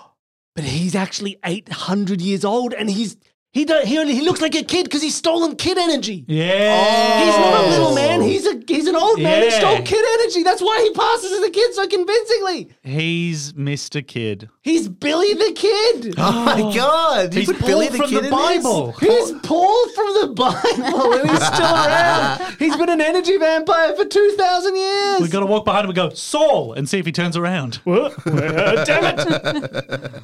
But 0.55 0.63
he's 0.63 0.95
actually 0.95 1.37
800 1.43 2.21
years 2.21 2.45
old 2.45 2.73
and 2.73 2.89
he's 2.89 3.17
he 3.55 3.63
don't, 3.63 3.85
he, 3.87 3.97
only, 3.97 4.13
he 4.13 4.19
looks 4.19 4.41
like 4.41 4.53
a 4.53 4.63
kid 4.63 4.83
because 4.83 5.01
he's 5.01 5.15
stolen 5.15 5.55
kid 5.55 5.77
energy. 5.77 6.25
Yeah. 6.27 7.23
He's 7.23 7.37
not 7.37 7.63
a 7.63 7.67
little 7.69 7.95
man. 7.95 8.19
He's 8.21 8.45
a 8.45 8.61
he's 8.67 8.85
an 8.85 8.97
old 8.97 9.21
man 9.21 9.43
who 9.43 9.47
Yeah. 9.47 9.59
stole 9.59 9.81
kid 9.81 10.03
energy. 10.19 10.43
That's 10.43 10.61
why 10.61 10.81
he 10.83 10.91
passes 10.91 11.31
as 11.31 11.41
a 11.41 11.49
kid 11.49 11.73
so 11.73 11.87
convincingly. 11.87 12.69
He's 12.83 13.53
Mr. 13.53 14.05
Kid. 14.05 14.49
He's 14.61 14.89
Billy 14.89 15.33
the 15.35 15.53
Kid. 15.55 16.15
Oh 16.27 16.43
my 16.43 16.75
god! 16.75 17.33
You 17.33 17.39
He's 17.39 17.47
put 17.49 17.59
Paul 17.59 17.67
Billy 17.69 17.87
the 17.87 17.97
from 17.97 18.09
Kid 18.09 18.23
the 18.23 18.27
in 18.27 18.31
Bible. 18.31 18.91
He's 18.99 19.31
Paul 19.43 19.89
from 19.89 20.13
the 20.21 20.27
Bible 20.35 21.13
and 21.13 21.29
he's 21.29 21.47
still 21.47 21.65
around. 21.85 22.55
He's 22.59 22.75
been 22.75 22.89
an 22.89 22.99
energy 22.99 23.37
vampire 23.37 23.95
for 23.95 24.03
2,000 24.03 24.75
years. 24.75 25.21
We've 25.21 25.31
got 25.31 25.39
to 25.39 25.45
walk 25.45 25.63
behind 25.63 25.85
him 25.85 25.91
and 25.91 25.95
go, 25.95 26.09
Saul, 26.09 26.73
and 26.73 26.89
see 26.89 26.99
if 26.99 27.05
he 27.05 27.13
turns 27.13 27.37
around. 27.37 27.75
What? 27.85 28.21
Damn 28.25 29.17
it. 29.17 30.23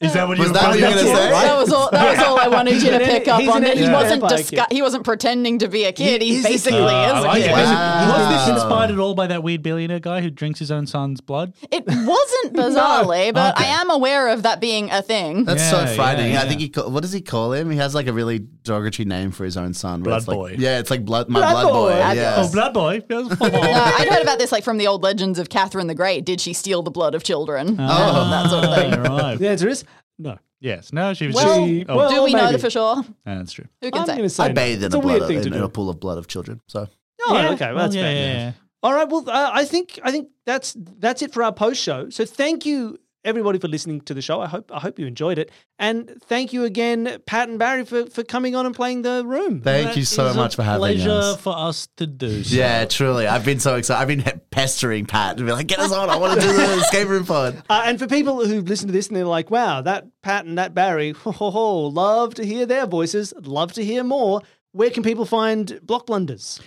Is 0.00 0.12
that 0.12 0.28
what 0.28 0.38
Was 0.38 0.46
you 0.48 0.54
that 0.54 0.68
what 0.68 0.78
you 0.78 0.84
were 0.84 0.90
That's 0.92 1.02
gonna 1.02 1.16
say? 1.16 1.30
That 1.30 1.56
was 1.58 1.72
all. 1.72 1.90
That 1.90 2.16
was 2.16 2.24
all 2.24 2.38
I 2.38 2.46
wanted 2.46 2.80
you 2.80 2.90
to 2.92 3.00
pick 3.00 3.26
up 3.26 3.40
he's 3.40 3.48
an 3.48 3.54
on. 3.56 3.62
That 3.62 3.76
he 3.76 3.82
energy 3.82 3.92
wasn't 3.92 4.20
vampire 4.20 4.38
disgu- 4.38 4.72
He 4.72 4.80
wasn't 4.80 5.02
pretending 5.04 5.58
to 5.58 5.66
be 5.66 5.82
a 5.84 5.92
kid. 5.92 6.22
He 6.22 6.28
He, 6.28 6.36
is 6.36 6.44
a 6.44 6.48
basically 6.50 6.78
kid. 6.78 6.86
is 6.86 6.88
I 6.92 7.18
a 7.18 7.22
like 7.22 7.42
kid. 7.42 7.50
Wow. 7.50 8.08
Was 8.12 8.46
this 8.46 8.54
inspired 8.62 8.90
at 8.92 8.98
all 9.00 9.14
by 9.16 9.26
that 9.26 9.42
weird 9.42 9.64
billionaire 9.64 9.98
guy 9.98 10.20
who 10.20 10.30
drinks 10.30 10.60
his 10.60 10.70
own 10.70 10.86
son's 10.86 11.20
blood? 11.20 11.52
It 11.72 11.84
wasn't 11.84 12.54
bizarrely, 12.54 13.34
but 13.34 13.56
Okay. 13.56 13.64
I 13.64 13.80
am 13.80 13.90
aware 13.90 14.28
of 14.28 14.44
that 14.44 14.60
being 14.60 14.88
a 14.92 15.02
thing. 15.02 15.44
That's 15.44 15.62
Yeah, 15.62 15.86
so 15.86 15.96
frightening. 15.96 16.32
yeah, 16.34 16.42
I 16.42 16.48
think 16.48 16.60
he 16.60 16.68
call, 16.68 16.92
what 16.92 17.02
does 17.02 17.12
he 17.12 17.20
call 17.20 17.52
him? 17.52 17.68
He 17.68 17.78
has 17.78 17.92
like 17.92 18.06
a 18.06 18.12
really 18.12 18.46
derogatory 18.62 19.04
name 19.04 19.32
for 19.32 19.44
his 19.44 19.56
own 19.56 19.74
son. 19.74 20.02
where 20.04 20.10
Blood 20.12 20.18
it's 20.18 20.28
like- 20.28 20.36
boy. 20.36 20.54
Yeah, 20.58 20.78
it's 20.78 20.92
like 20.92 21.04
blood 21.04 21.28
my 21.28 21.40
Blood 21.40 21.52
blood, 21.54 21.72
boy. 21.72 21.90
boy. 21.90 21.98
Yeah. 22.14 22.34
Oh, 22.38 22.52
blood 22.52 22.72
boy. 22.72 23.02
No, 23.10 23.26
I'd 23.40 24.06
heard 24.08 24.22
about 24.22 24.38
this 24.38 24.52
like 24.52 24.62
from 24.62 24.78
the 24.78 24.86
old 24.86 25.02
legends 25.02 25.40
of 25.40 25.48
Catherine 25.48 25.88
the 25.88 25.94
Great. 25.96 26.24
Did 26.24 26.40
she 26.40 26.52
steal 26.52 26.82
the 26.84 26.90
blood 26.92 27.16
of 27.16 27.24
children? 27.24 27.76
Oh, 27.80 28.30
that 28.30 28.48
sort 28.48 28.64
of 28.64 28.74
thing. 28.76 29.02
right. 29.02 29.36
The 29.36 29.48
answer 29.48 29.68
is 29.68 29.84
no. 30.18 30.38
Yes. 30.60 30.92
No, 30.92 31.14
she 31.14 31.28
was 31.28 31.36
Well, 31.36 31.66
just. 31.68 31.86
Oh, 31.88 31.96
well- 31.96 32.10
Do 32.10 32.24
we 32.24 32.32
know 32.32 32.46
maybe. 32.46 32.52
that 32.56 32.60
for 32.60 32.70
sure? 32.70 32.96
yeah, 33.24 33.36
that's 33.38 33.52
true. 33.52 33.66
Who 33.80 33.90
can 33.92 34.00
I'm 34.00 34.06
say? 34.06 34.12
going 34.16 34.22
to 34.24 34.28
say 34.28 34.44
I 34.44 34.48
no. 34.48 34.54
bathed 34.54 34.82
in 34.82 34.86
It's 34.86 34.94
a, 34.94 34.98
a 34.98 35.00
weird 35.00 35.18
blood 35.18 35.28
thing 35.28 35.36
in, 35.38 35.42
to 35.44 35.48
in 35.48 35.58
do. 35.60 35.64
a 35.64 35.68
pool 35.68 35.88
of 35.88 36.00
blood 36.00 36.18
of 36.18 36.26
children. 36.26 36.60
So 36.66 36.88
Oh, 37.26 37.34
Yeah. 37.34 37.50
okay, 37.52 37.66
well, 37.66 37.74
Well, 37.76 37.84
that's 37.84 37.94
yeah, 37.94 38.02
fair. 38.02 38.12
yeah, 38.14 38.32
yeah. 38.46 38.52
All 38.82 38.92
right. 38.94 39.08
Well, 39.08 39.28
uh, 39.28 39.50
I 39.52 39.64
think 39.64 39.98
I 40.02 40.10
think 40.10 40.28
that's 40.46 40.74
that's 40.98 41.22
it 41.22 41.32
for 41.32 41.42
our 41.44 41.52
post 41.52 41.80
show. 41.82 42.10
So 42.10 42.24
thank 42.24 42.64
you 42.66 42.98
everybody 43.24 43.58
for 43.58 43.68
listening 43.68 44.00
to 44.02 44.14
the 44.14 44.22
show. 44.22 44.40
I 44.40 44.46
hope 44.46 44.70
I 44.72 44.80
hope 44.80 44.98
you 44.98 45.06
enjoyed 45.06 45.38
it, 45.38 45.50
and 45.78 46.20
thank 46.24 46.52
you 46.52 46.64
again, 46.64 47.18
Pat 47.26 47.48
and 47.48 47.58
Barry, 47.58 47.84
for 47.84 48.06
for 48.06 48.22
coming 48.22 48.54
on 48.54 48.66
and 48.66 48.74
playing 48.74 49.02
the 49.02 49.24
room. 49.26 49.60
thank 49.60 49.96
you 49.96 50.04
so 50.04 50.34
much 50.34 50.56
for 50.56 50.62
having 50.62 50.80
pleasure 50.80 51.10
us. 51.10 51.24
Pleasure 51.24 51.42
for 51.42 51.56
us 51.56 51.88
to 51.96 52.06
do. 52.06 52.44
So. 52.44 52.56
Yeah, 52.56 52.84
truly. 52.84 53.26
I've 53.26 53.44
been 53.44 53.60
so 53.60 53.76
excited. 53.76 54.00
I've 54.00 54.08
been 54.08 54.40
pestering 54.50 55.06
Pat 55.06 55.36
to 55.38 55.44
be 55.44 55.52
like, 55.52 55.66
get 55.66 55.78
us 55.78 55.92
on. 55.92 56.10
I 56.10 56.16
want 56.16 56.40
to 56.40 56.46
do 56.46 56.52
the 56.52 56.74
escape 56.80 57.08
room 57.08 57.26
pod. 57.26 57.62
Uh, 57.68 57.82
and 57.84 57.98
for 57.98 58.06
people 58.06 58.46
who 58.46 58.60
listen 58.60 58.86
to 58.88 58.92
this 58.92 59.08
and 59.08 59.16
they're 59.16 59.24
like, 59.24 59.50
"Wow, 59.50 59.82
that 59.82 60.06
Pat 60.22 60.44
and 60.46 60.58
that 60.58 60.74
Barry, 60.74 61.10
ho, 61.24 61.32
ho, 61.32 61.50
ho, 61.50 61.86
love 61.86 62.34
to 62.34 62.44
hear 62.46 62.66
their 62.66 62.86
voices. 62.86 63.32
Love 63.40 63.72
to 63.74 63.84
hear 63.84 64.04
more." 64.04 64.42
Where 64.72 64.90
can 64.90 65.02
people 65.02 65.24
find 65.24 65.80
Block 65.82 66.06
Blunders? 66.06 66.60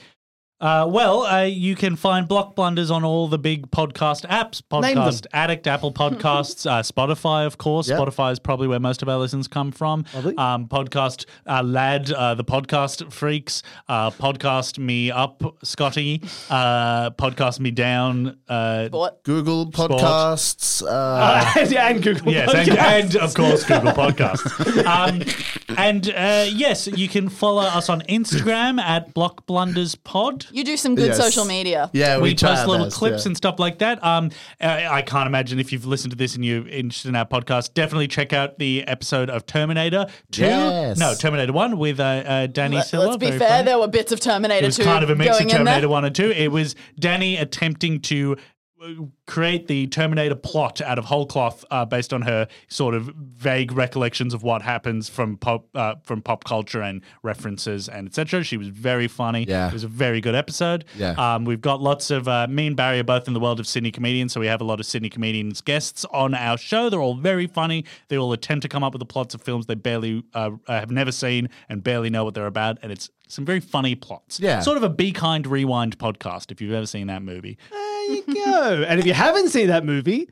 Uh, 0.61 0.85
well, 0.87 1.23
uh, 1.23 1.41
you 1.41 1.75
can 1.75 1.95
find 1.95 2.27
Block 2.27 2.55
Blunders 2.55 2.91
on 2.91 3.03
all 3.03 3.27
the 3.27 3.39
big 3.39 3.71
podcast 3.71 4.27
apps 4.27 4.61
Podcast 4.61 5.25
Addict, 5.33 5.65
Apple 5.65 5.91
Podcasts, 5.91 6.69
uh, 6.69 6.83
Spotify, 6.83 7.47
of 7.47 7.57
course. 7.57 7.89
Yep. 7.89 7.99
Spotify 7.99 8.31
is 8.31 8.37
probably 8.39 8.67
where 8.67 8.79
most 8.79 9.01
of 9.01 9.09
our 9.09 9.17
listens 9.17 9.47
come 9.47 9.71
from. 9.71 10.05
Um, 10.37 10.67
podcast 10.67 11.25
uh, 11.47 11.63
Lad, 11.63 12.11
uh, 12.11 12.35
the 12.35 12.43
podcast 12.43 13.11
freaks, 13.11 13.63
uh, 13.89 14.11
podcast 14.11 14.77
me 14.77 15.09
up, 15.09 15.41
Scotty, 15.63 16.21
uh, 16.51 17.09
podcast 17.11 17.59
me 17.59 17.71
down. 17.71 18.37
Uh, 18.47 18.89
What? 18.89 19.23
Google 19.23 19.71
podcasts. 19.71 20.83
Uh, 20.87 21.51
and, 21.59 21.73
and 21.73 22.03
Google. 22.03 22.31
Yes, 22.31 22.53
and, 22.53 22.77
and 22.77 23.15
of 23.17 23.33
course 23.33 23.63
Google 23.63 23.91
Podcasts. 23.93 24.85
Um, 24.91 25.21
and 25.77 26.09
uh, 26.09 26.45
yes, 26.51 26.87
you 26.87 27.07
can 27.07 27.29
follow 27.29 27.61
us 27.63 27.89
on 27.89 28.01
Instagram 28.01 28.79
at 28.79 29.13
Block 29.13 29.45
Blunders 29.45 29.95
Pod. 29.95 30.45
You 30.51 30.63
do 30.63 30.77
some 30.77 30.95
good 30.95 31.07
Yes. 31.07 31.17
social 31.17 31.45
media. 31.45 31.89
yeah, 31.93 32.17
we, 32.17 32.23
we 32.23 32.35
try 32.35 32.49
post 32.51 32.61
our 32.61 32.67
little 32.67 32.85
best, 32.87 32.97
clips 32.97 33.23
yeah. 33.25 33.29
and 33.29 33.37
stuff 33.37 33.59
like 33.59 33.79
that. 33.79 34.03
Um, 34.03 34.31
I, 34.59 34.87
I 34.87 35.01
can't 35.01 35.27
imagine 35.27 35.59
if 35.59 35.71
you've 35.71 35.85
listened 35.85 36.11
to 36.11 36.17
this 36.17 36.35
and 36.35 36.43
you're 36.45 36.67
interested 36.67 37.09
in 37.09 37.15
our 37.15 37.25
podcast, 37.25 37.73
definitely 37.73 38.07
check 38.07 38.33
out 38.33 38.57
the 38.59 38.83
episode 38.87 39.29
of 39.29 39.45
Terminator 39.45 40.07
Two. 40.31 40.41
Yes. 40.43 40.97
No, 40.97 41.13
Terminator 41.15 41.53
One 41.53 41.77
with 41.77 41.99
uh, 41.99 42.03
uh, 42.03 42.47
Danny 42.47 42.77
Let, 42.77 42.87
Silla. 42.87 43.09
us 43.09 43.17
be 43.17 43.27
very 43.27 43.39
fair, 43.39 43.49
funny. 43.49 43.65
there 43.65 43.79
were 43.79 43.87
bits 43.87 44.11
of 44.11 44.19
Terminator 44.19 44.63
It 44.63 44.67
was 44.67 44.77
2 44.77 44.83
kind 44.83 45.03
of 45.03 45.09
a 45.09 45.15
mix 45.15 45.29
of 45.31 45.39
going 45.39 45.49
in 45.49 45.55
Terminator 45.57 45.81
there. 45.81 45.89
1 45.89 46.05
and 46.05 46.15
2. 46.15 46.31
It 46.31 46.47
was 46.49 46.75
Dani 46.99 47.39
attempting 47.41 47.99
to 48.01 48.35
uh, 48.35 48.37
create 49.27 49.67
the 49.67 49.87
Terminator 49.87 50.35
plot 50.35 50.81
out 50.81 50.97
of 50.97 51.05
whole 51.05 51.25
cloth 51.25 51.63
uh, 51.71 51.85
based 51.85 52.13
on 52.13 52.23
her 52.23 52.47
sort 52.67 52.95
of 52.95 53.05
vague 53.15 53.71
recollections 53.71 54.33
of 54.33 54.43
what 54.43 54.61
happens 54.61 55.09
from 55.09 55.37
pop 55.37 55.65
uh, 55.75 55.95
from 56.03 56.21
pop 56.21 56.43
culture 56.43 56.81
and 56.81 57.01
references 57.23 57.87
and 57.87 58.07
etc. 58.07 58.43
She 58.43 58.57
was 58.57 58.67
very 58.67 59.07
funny. 59.07 59.45
Yeah. 59.47 59.67
It 59.67 59.73
was 59.73 59.83
a 59.83 59.87
very 59.87 60.21
good 60.21 60.35
episode. 60.35 60.85
Yeah. 60.95 61.11
Um, 61.11 61.45
we've 61.45 61.61
got 61.61 61.81
lots 61.81 62.11
of 62.11 62.27
uh, 62.27 62.47
me 62.47 62.67
and 62.67 62.75
Barry 62.75 62.99
are 62.99 63.03
both 63.03 63.27
in 63.27 63.33
the 63.33 63.39
world 63.39 63.59
of 63.59 63.67
Sydney 63.67 63.91
comedians, 63.91 64.33
so 64.33 64.39
we 64.39 64.47
have 64.47 64.61
a 64.61 64.65
lot 64.65 64.79
of 64.79 64.85
Sydney 64.85 65.09
comedians 65.09 65.61
guests 65.61 66.05
on 66.11 66.33
our 66.33 66.57
show. 66.57 66.89
They're 66.89 67.01
all 67.01 67.15
very 67.15 67.47
funny. 67.47 67.85
They 68.07 68.17
all 68.17 68.33
attempt 68.33 68.63
to 68.63 68.69
come 68.69 68.83
up 68.83 68.93
with 68.93 68.99
the 68.99 69.05
plots 69.05 69.33
of 69.33 69.41
films 69.41 69.65
they 69.65 69.75
barely 69.75 70.23
uh, 70.33 70.51
have 70.67 70.91
never 70.91 71.11
seen 71.11 71.49
and 71.69 71.83
barely 71.83 72.09
know 72.09 72.23
what 72.23 72.33
they're 72.33 72.47
about, 72.47 72.79
and 72.81 72.91
it's 72.91 73.09
some 73.31 73.45
very 73.45 73.59
funny 73.59 73.95
plots. 73.95 74.39
Yeah. 74.39 74.59
Sort 74.59 74.77
of 74.77 74.83
a 74.83 74.89
Be 74.89 75.11
Kind 75.11 75.47
Rewind 75.47 75.97
podcast, 75.97 76.51
if 76.51 76.61
you've 76.61 76.73
ever 76.73 76.85
seen 76.85 77.07
that 77.07 77.21
movie. 77.21 77.57
There 77.69 78.11
you 78.11 78.23
go. 78.45 78.85
and 78.87 78.99
if 78.99 79.05
you 79.05 79.13
haven't 79.13 79.49
seen 79.49 79.67
that 79.67 79.85
movie, 79.85 80.27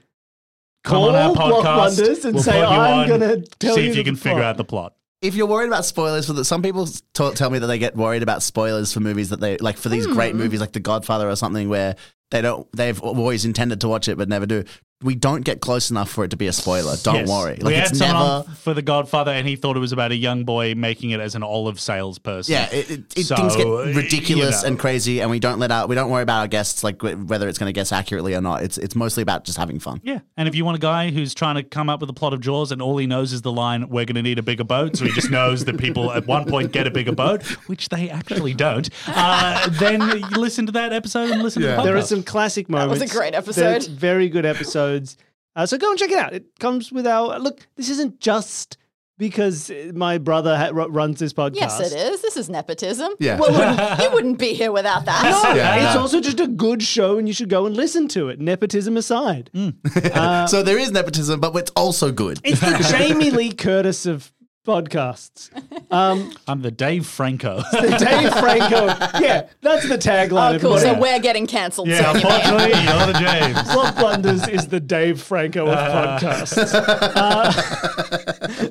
Come 0.83 0.95
call 0.95 1.09
on 1.09 1.15
our 1.15 1.33
Block 1.33 1.65
podcast. 1.65 1.97
Blunders 1.97 2.25
and 2.25 2.33
we'll 2.35 2.43
say, 2.43 2.51
put 2.51 2.59
you 2.59 2.65
"I'm 2.65 2.99
on, 2.99 3.07
gonna 3.09 3.41
tell 3.59 3.75
see 3.75 3.83
you 3.83 3.89
if 3.89 3.97
you 3.97 4.03
the 4.03 4.09
can 4.09 4.15
figure 4.15 4.38
plot." 4.39 4.45
out 4.45 4.57
the 4.57 4.63
plot. 4.63 4.93
if 5.21 5.35
you're 5.35 5.47
worried 5.47 5.67
about 5.67 5.83
spoilers 5.83 6.25
for 6.25 6.33
the, 6.33 6.45
some 6.45 6.62
people 6.62 6.88
t- 6.88 7.31
tell 7.33 7.49
me 7.49 7.59
that 7.59 7.67
they 7.67 7.77
get 7.77 7.95
worried 7.95 8.23
about 8.23 8.41
spoilers 8.41 8.93
for 8.93 9.01
movies 9.01 9.29
that 9.29 9.41
they 9.41 9.57
like 9.57 9.77
for 9.77 9.89
these 9.89 10.07
great 10.07 10.31
hmm. 10.31 10.38
movies 10.38 10.62
like 10.62 10.71
The 10.71 10.79
Godfather 10.79 11.29
or 11.29 11.35
something 11.35 11.67
where 11.67 11.95
they 12.31 12.41
don't 12.41 12.71
they've 12.71 13.01
always 13.01 13.43
intended 13.43 13.81
to 13.81 13.89
watch 13.89 14.07
it 14.07 14.17
but 14.17 14.29
never 14.29 14.45
do. 14.45 14.63
We 15.01 15.15
don't 15.15 15.45
get 15.45 15.62
close 15.62 15.89
enough 15.91 16.09
for 16.09 16.25
it 16.25 16.31
to 16.31 16.35
be 16.35 16.47
a 16.47 16.51
spoiler. 16.51 16.97
Don't 17.03 17.15
Yes. 17.15 17.29
worry. 17.29 17.55
we 17.59 17.63
Like 17.67 17.75
had 17.75 17.89
it's 17.91 17.99
someone 17.99 18.39
never. 18.45 18.55
for 18.57 18.73
The 18.73 18.81
Godfather, 18.81 19.31
and 19.31 19.47
he 19.47 19.55
thought 19.55 19.77
it 19.77 19.79
was 19.79 19.93
about 19.93 20.12
a 20.12 20.15
young 20.17 20.43
boy 20.43 20.75
making 20.75 21.12
it 21.12 21.21
as 21.21 21.35
an 21.35 21.43
olive 21.43 21.79
salesperson. 21.79 22.51
Yeah, 22.51 22.65
it, 22.69 22.91
it, 22.91 22.99
it, 23.17 23.25
So, 23.25 23.38
things 23.38 23.55
get 23.55 23.65
ridiculous 23.95 24.57
you 24.57 24.62
know. 24.63 24.67
and 24.67 24.77
crazy, 24.79 25.21
and 25.21 25.31
we 25.31 25.39
don't 25.39 25.57
let 25.57 25.71
out. 25.71 25.88
We 25.88 25.95
don't 25.95 26.09
worry 26.09 26.23
about 26.23 26.41
our 26.41 26.47
guests 26.49 26.83
like 26.83 27.01
whether 27.01 27.47
it's 27.47 27.57
going 27.57 27.69
to 27.69 27.73
guess 27.73 27.93
accurately 27.93 28.35
or 28.35 28.41
not. 28.41 28.62
It's 28.62 28.77
it's 28.77 28.93
mostly 28.93 29.23
about 29.23 29.45
just 29.45 29.57
having 29.57 29.79
fun. 29.79 30.01
Yeah, 30.03 30.19
and 30.35 30.49
if 30.49 30.55
you 30.55 30.65
want 30.65 30.75
a 30.75 30.81
guy 30.81 31.12
who's 31.12 31.33
trying 31.33 31.55
to 31.55 31.63
come 31.63 31.89
up 31.89 32.01
with 32.01 32.09
a 32.09 32.13
plot 32.13 32.33
of 32.33 32.41
Jaws 32.41 32.73
and 32.73 32.81
all 32.81 32.97
he 32.97 33.07
knows 33.07 33.31
is 33.31 33.41
the 33.41 33.53
line 33.53 33.88
"We're 33.88 34.03
going 34.03 34.15
to 34.15 34.21
need 34.21 34.38
a 34.38 34.43
bigger 34.43 34.65
boat," 34.65 34.97
so 34.97 35.05
he 35.05 35.12
just 35.12 35.31
knows 35.31 35.63
that 35.63 35.77
people 35.77 36.12
at 36.12 36.27
one 36.27 36.43
point 36.43 36.73
get 36.73 36.88
a 36.88 36.91
bigger 36.91 37.13
boat, 37.13 37.43
which 37.69 37.88
they 37.88 38.09
actually 38.09 38.53
don't, 38.53 38.89
uh, 39.07 39.69
then 39.79 40.01
listen 40.31 40.65
to 40.65 40.73
that 40.73 40.91
episode 40.91 41.29
and 41.31 41.41
listen 41.41 41.62
to 41.62 41.69
the 41.69 41.73
podcast. 41.75 41.83
There 41.85 41.95
are 41.95 42.01
some 42.01 42.21
classic 42.21 42.67
moments. 42.69 42.99
was 42.99 43.09
a 43.09 43.15
great 43.15 43.31
They're 43.31 43.39
episode. 43.39 43.88
very 43.88 44.27
good 44.27 44.45
episodes. 44.89 45.17
Uh, 45.56 45.65
so 45.65 45.78
go 45.78 45.89
and 45.89 45.99
check 45.99 46.12
it 46.12 46.17
out. 46.17 46.34
It 46.34 46.58
comes 46.60 46.91
with 46.91 47.08
our 47.08 47.39
look. 47.39 47.67
This 47.75 47.89
isn't 47.89 48.19
just 48.19 48.78
because 49.17 49.69
my 49.93 50.17
brother 50.17 50.56
ha- 50.58 50.69
ru- 50.71 50.88
runs 50.88 51.19
this 51.19 51.34
podcast. 51.34 51.56
Yes, 51.56 51.80
it 51.91 51.95
is. 51.97 52.21
This 52.21 52.38
is 52.38 52.49
nepotism. 52.49 53.12
Yeah. 53.19 53.38
Well, 53.38 53.52
wouldn't, 53.52 53.99
you 54.04 54.12
wouldn't 54.12 54.39
be 54.39 54.54
here 54.54 54.71
without 54.71 55.06
that. 55.06 55.23
No, 55.23 55.54
Yeah, 55.56 55.88
it's 55.88 55.95
also 55.97 56.21
just 56.21 56.39
a 56.39 56.47
good 56.47 56.82
show, 56.82 57.17
and 57.17 57.28
you 57.28 57.34
should 57.34 57.49
go 57.49 57.65
and 57.65 57.75
listen 57.75 58.08
to 58.10 58.30
it. 58.30 58.39
Nepotism 58.39 58.95
aside, 58.95 59.49
so 60.49 60.63
there 60.63 60.78
is 60.78 60.91
nepotism, 60.91 61.39
but 61.39 61.54
it's 61.56 61.71
also 61.75 62.12
good. 62.12 62.39
it's 62.43 62.62
the 62.62 62.88
Jamie 62.97 63.32
Lee 63.32 63.52
Curtis 63.52 64.06
of 64.06 64.32
podcasts. 64.69 65.49
Um, 65.91 66.32
I'm 66.47 66.62
the 66.62 66.69
Dave 66.69 67.08
Franco. 67.08 67.58
the 67.71 67.97
Dave 67.97 68.32
Franco. 68.34 68.86
Yeah, 69.19 69.49
that's 69.62 69.89
the 69.89 69.97
tagline. 69.97 70.58
Oh, 70.58 70.60
cool. 70.60 70.75
everybody. 70.75 70.82
So 70.82 70.99
we're 70.99 71.19
getting 71.19 71.47
cancelled. 71.47 71.88
yeah, 71.88 72.13
soon, 72.13 72.21
you 72.21 72.27
mean. 72.27 72.34
unfortunately, 72.36 72.84
you're 72.84 73.08
the 73.08 73.13
James. 73.13 73.62
Plot 73.73 73.95
Blunders 73.95 74.47
is 74.47 74.67
the 74.67 74.79
Dave 74.79 75.19
Franco 75.19 75.65
of 75.67 75.75
podcasts. 75.75 76.75
Uh, 76.75 77.51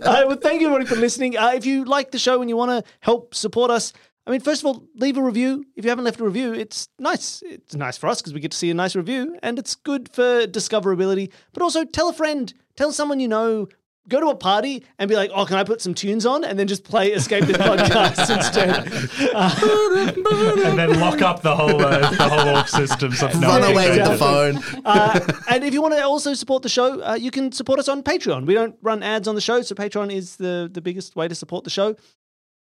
uh, 0.05 0.25
well, 0.29 0.37
thank 0.37 0.61
you 0.61 0.69
everybody 0.69 0.87
for 0.87 0.95
listening. 0.95 1.37
Uh, 1.37 1.51
if 1.57 1.67
you 1.67 1.85
like 1.85 2.13
the 2.13 2.21
show 2.21 2.41
and 2.41 2.49
you 2.49 2.57
want 2.57 2.71
to 2.71 2.93
help 3.01 3.35
support 3.35 3.73
us, 3.73 3.93
I 4.25 4.31
mean, 4.31 4.41
first 4.41 4.63
of 4.63 4.67
all, 4.67 4.85
leave 4.95 5.17
a 5.17 5.23
review. 5.23 5.65
If 5.75 5.85
you 5.85 5.91
haven't 5.91 6.05
left 6.05 6.21
a 6.21 6.25
review, 6.25 6.53
it's 6.55 6.87
nice. 7.01 7.43
It's 7.45 7.75
nice 7.75 7.99
for 7.99 8.07
us 8.09 8.21
because 8.21 8.33
we 8.33 8.39
get 8.39 8.53
to 8.53 8.57
see 8.57 8.71
a 8.71 8.75
nice 8.75 8.95
review, 8.95 9.37
and 9.43 9.59
it's 9.59 9.75
good 9.75 10.09
for 10.09 10.47
discoverability. 10.47 11.33
But 11.53 11.65
also, 11.65 11.85
tell 11.85 12.09
a 12.09 12.13
friend, 12.13 12.55
tell 12.77 12.93
someone 12.93 13.19
you 13.19 13.29
know. 13.29 13.67
Go 14.09 14.21
to 14.21 14.29
a 14.29 14.35
party 14.35 14.85
and 14.99 15.09
be 15.09 15.17
like, 15.17 15.31
"Oh, 15.35 15.45
can 15.45 15.57
I 15.57 15.65
put 15.65 15.81
some 15.81 15.95
tunes 15.95 16.25
on?" 16.27 16.45
And 16.45 16.59
then 16.59 16.67
just 16.67 16.85
play 16.85 17.13
"Escape 17.13 17.45
This 17.45 17.57
Podcast" 17.57 18.31
instead. 18.37 18.87
and 20.67 20.79
then 20.79 20.99
lock 21.01 21.23
up 21.23 21.43
the 21.43 21.55
whole 21.55 21.81
uh, 21.81 22.11
the 22.11 22.29
whole 22.29 22.57
orc 22.57 22.69
system. 22.69 23.13
So 23.13 23.29
no 23.39 23.49
Run 23.49 23.61
one 23.63 23.71
away 23.73 23.91
with 23.91 24.09
the 24.09 24.17
phone. 24.17 24.83
uh, 24.85 25.21
and 25.51 25.65
if 25.65 25.75
you 25.75 25.83
want 25.83 25.95
to 25.95 26.03
also 26.03 26.35
support 26.35 26.63
the 26.63 26.69
show, 26.69 27.03
uh, 27.03 27.15
you 27.15 27.31
can 27.31 27.53
support 27.53 27.79
us 27.79 27.89
on 27.89 28.03
Patreon. 28.03 28.47
We 28.47 28.55
don't 28.55 28.77
run 28.83 29.03
ads 29.03 29.29
on 29.29 29.35
the 29.35 29.41
show, 29.41 29.63
so 29.63 29.75
Patreon 29.75 30.13
is 30.13 30.37
the, 30.37 30.69
the 30.73 30.81
biggest 30.81 31.17
way 31.17 31.29
to 31.29 31.35
support 31.35 31.65
the 31.65 31.71
show. 31.71 31.97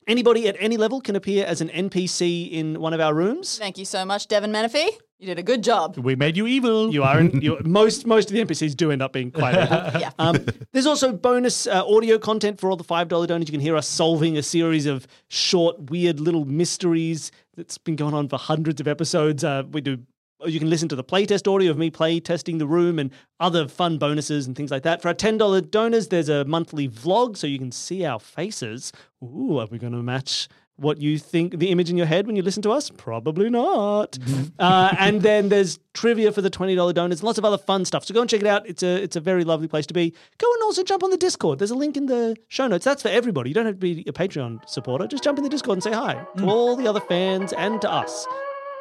Anybody 0.09 0.49
at 0.49 0.57
any 0.59 0.79
level 0.79 1.03
can 1.03 1.16
appear 1.16 1.44
as 1.44 1.61
an 1.61 1.68
NPC 1.68 2.51
in 2.51 2.81
one 2.81 2.94
of 2.94 3.01
our 3.01 3.14
rooms. 3.14 3.59
Thank 3.59 3.77
you 3.77 3.85
so 3.85 4.07
much, 4.07 4.27
Devin 4.27 4.51
Menifee. 4.51 4.90
You 5.18 5.27
did 5.27 5.38
a 5.38 5.42
good 5.42 5.62
job. 5.62 5.99
We 5.99 6.16
made 6.16 6.37
you 6.37 6.47
evil. 6.47 6.90
You 6.92 7.03
are 7.03 7.21
in, 7.21 7.40
you, 7.42 7.59
most 7.64 8.07
most 8.07 8.31
of 8.31 8.35
the 8.35 8.44
NPCs 8.44 8.75
do 8.75 8.90
end 8.90 9.03
up 9.03 9.12
being 9.12 9.31
quite 9.31 9.55
evil. 9.55 9.90
Yeah. 10.01 10.11
Um, 10.18 10.47
there's 10.73 10.87
also 10.87 11.12
bonus 11.12 11.66
uh, 11.66 11.85
audio 11.87 12.18
content 12.18 12.59
for 12.61 12.71
all 12.71 12.77
the 12.77 12.85
five 12.85 13.09
dollar 13.09 13.27
donors. 13.27 13.49
You 13.49 13.53
can 13.53 13.61
hear 13.61 13.77
us 13.77 13.87
solving 13.88 14.38
a 14.38 14.42
series 14.42 14.87
of 14.87 15.07
short, 15.29 15.90
weird 15.90 16.21
little 16.21 16.44
mysteries 16.44 17.31
that's 17.57 17.77
been 17.79 17.97
going 17.97 18.14
on 18.14 18.29
for 18.29 18.38
hundreds 18.38 18.81
of 18.81 18.88
episodes. 18.88 19.44
Uh, 19.44 19.64
we 19.71 19.81
do. 19.81 19.99
You 20.46 20.61
can 20.61 20.70
listen 20.70 20.88
to 20.90 20.96
the 20.96 21.05
playtest 21.05 21.53
audio 21.53 21.70
of 21.70 21.79
me 21.79 21.90
play 21.90 22.20
testing 22.20 22.59
the 22.59 22.66
room 22.66 22.98
and 22.98 23.11
other 23.40 23.66
fun 23.66 23.98
bonuses 23.98 24.46
and 24.46 24.55
things 24.55 24.70
like 24.70 24.85
that. 24.85 25.03
For 25.03 25.09
our 25.09 25.14
ten 25.14 25.37
dollar 25.37 25.61
donors, 25.61 26.09
there's 26.09 26.29
a 26.29 26.44
monthly 26.44 26.88
vlog 26.88 27.37
so 27.37 27.46
you 27.48 27.59
can 27.59 27.72
see 27.72 28.05
our 28.05 28.20
faces. 28.20 28.92
Ooh, 29.22 29.59
are 29.59 29.66
we 29.66 29.79
going 29.79 29.94
to 29.94 30.03
match? 30.03 30.48
What 30.77 31.01
you 31.01 31.18
think 31.18 31.59
the 31.59 31.70
image 31.70 31.90
in 31.90 31.96
your 31.96 32.07
head 32.07 32.29
when 32.29 32.37
you 32.37 32.42
listen 32.42 32.62
to 32.62 32.70
us? 32.70 32.88
Probably 32.88 33.51
not. 33.51 34.16
uh, 34.61 34.94
and 34.96 35.22
then 35.22 35.48
there's 35.48 35.81
trivia 35.92 36.31
for 36.31 36.40
the 36.40 36.51
twenty 36.51 36.77
dollar 36.77 36.92
donors, 36.92 37.18
and 37.18 37.24
lots 37.24 37.38
of 37.38 37.44
other 37.44 37.59
fun 37.59 37.85
stuff. 37.85 38.05
So 38.05 38.14
go 38.14 38.20
and 38.20 38.31
check 38.31 38.42
it 38.42 38.46
out. 38.46 38.64
It's 38.64 38.85
a 38.85 39.03
it's 39.03 39.16
a 39.16 39.20
very 39.20 39.42
lovely 39.42 39.66
place 39.66 39.87
to 39.87 39.94
be. 39.94 40.14
Go 40.38 40.53
and 40.55 40.62
also 40.62 40.85
jump 40.85 41.03
on 41.03 41.11
the 41.11 41.16
Discord. 41.16 41.59
There's 41.59 41.72
a 41.72 41.74
link 41.74 41.96
in 41.96 42.07
the 42.07 42.37
show 42.46 42.68
notes. 42.68 42.85
That's 42.85 43.03
for 43.03 43.09
everybody. 43.09 43.51
You 43.51 43.55
don't 43.55 43.66
have 43.66 43.74
to 43.74 43.81
be 43.81 44.05
a 44.07 44.12
Patreon 44.12 44.68
supporter. 44.68 45.09
Just 45.09 45.24
jump 45.24 45.37
in 45.38 45.42
the 45.42 45.51
Discord 45.51 45.79
and 45.79 45.83
say 45.83 45.92
hi 45.92 46.24
to 46.37 46.46
all 46.46 46.77
the 46.77 46.87
other 46.87 47.01
fans 47.01 47.53
and 47.55 47.81
to 47.81 47.90
us. 47.90 48.24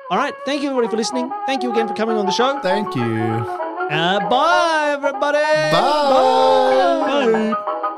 All 0.10 0.17
right. 0.17 0.34
Thank 0.46 0.62
you 0.63 0.70
everybody 0.70 0.89
for 0.89 0.98
listening. 0.98 1.30
Thank 1.46 1.63
you 1.63 1.72
again 1.72 1.88
for 1.88 1.93
coming 1.93 2.15
on 2.17 2.26
the 2.26 2.32
show. 2.32 2.60
Thank 2.62 2.96
you. 2.96 3.04
Uh, 3.91 4.20
bye 4.30 4.91
everybody. 4.93 5.38
Bye. 5.72 7.54
Bye. 7.54 7.93